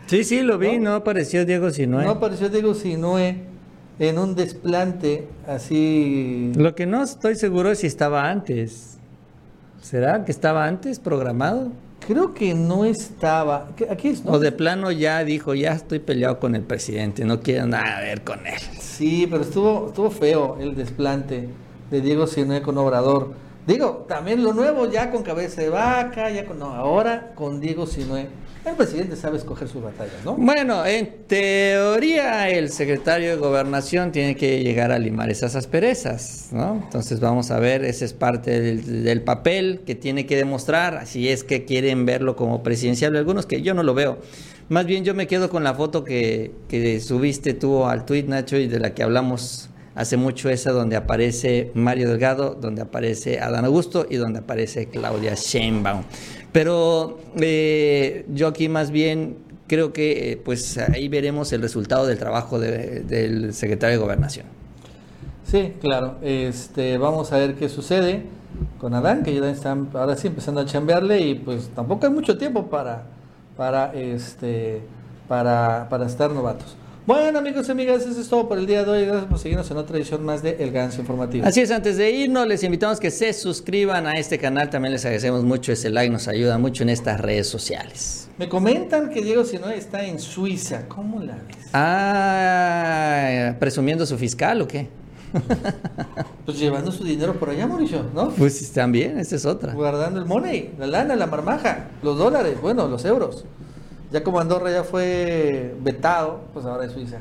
[0.07, 2.03] Sí, sí, lo vi, no, apareció Diego Sinue.
[2.03, 3.43] No apareció Diego Sinue
[3.97, 6.51] en un desplante así.
[6.55, 8.97] Lo que no estoy seguro es si estaba antes.
[9.81, 11.71] ¿Será que estaba antes programado?
[12.07, 13.69] Creo que no estaba.
[13.89, 17.67] Aquí es, O de plano ya dijo, ya estoy peleado con el presidente, no quiero
[17.67, 18.59] nada a ver con él.
[18.79, 21.47] Sí, pero estuvo, estuvo feo el desplante
[21.89, 23.33] de Diego Sinue con Obrador.
[23.67, 27.85] Digo, también lo nuevo ya con cabeza de vaca, ya con no, ahora con Diego
[27.85, 28.27] Sinue.
[28.63, 30.35] El presidente sabe escoger sus batallas, ¿no?
[30.35, 36.75] Bueno, en teoría el secretario de Gobernación tiene que llegar a limar esas asperezas, ¿no?
[36.75, 41.43] Entonces vamos a ver, ese es parte del, papel que tiene que demostrar, si es
[41.43, 44.19] que quieren verlo como presidencial, algunos que yo no lo veo.
[44.69, 48.57] Más bien yo me quedo con la foto que, que subiste tú al tuit, Nacho,
[48.57, 53.65] y de la que hablamos hace mucho esa donde aparece Mario Delgado, donde aparece Adán
[53.65, 56.03] Augusto y donde aparece Claudia Sheinbaum.
[56.51, 59.37] Pero eh, yo aquí más bien
[59.67, 64.45] creo que eh, pues ahí veremos el resultado del trabajo de, del secretario de Gobernación.
[65.45, 66.15] Sí, claro.
[66.21, 68.23] Este, vamos a ver qué sucede
[68.79, 72.37] con Adán, que ya están ahora sí empezando a chambearle y pues tampoco hay mucho
[72.37, 73.03] tiempo para,
[73.55, 74.81] para, este,
[75.27, 76.75] para, para estar novatos.
[77.07, 79.05] Bueno, amigos y amigas, eso es todo por el día de hoy.
[79.05, 81.47] Gracias por seguirnos en otra edición más de El Ganso Informativo.
[81.47, 84.69] Así es, antes de irnos, les invitamos que se suscriban a este canal.
[84.69, 88.29] También les agradecemos mucho ese like, nos ayuda mucho en estas redes sociales.
[88.37, 90.87] Me comentan que Diego Sinoe está en Suiza.
[90.87, 91.69] ¿Cómo la ves?
[91.73, 94.87] Ah, presumiendo su fiscal o qué?
[96.45, 98.29] Pues llevando su dinero por allá, Mauricio, ¿no?
[98.31, 99.73] Pues también, esa es otra.
[99.73, 103.45] Guardando el money, la lana, la marmaja, los dólares, bueno, los euros.
[104.11, 107.19] Ya como Andorra ya fue vetado, pues ahora es Suiza.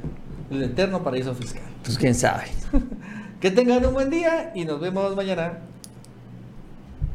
[0.51, 1.63] El eterno paraíso fiscal.
[1.85, 2.45] Pues quién sabe.
[3.41, 5.59] que tengan un buen día y nos vemos mañana.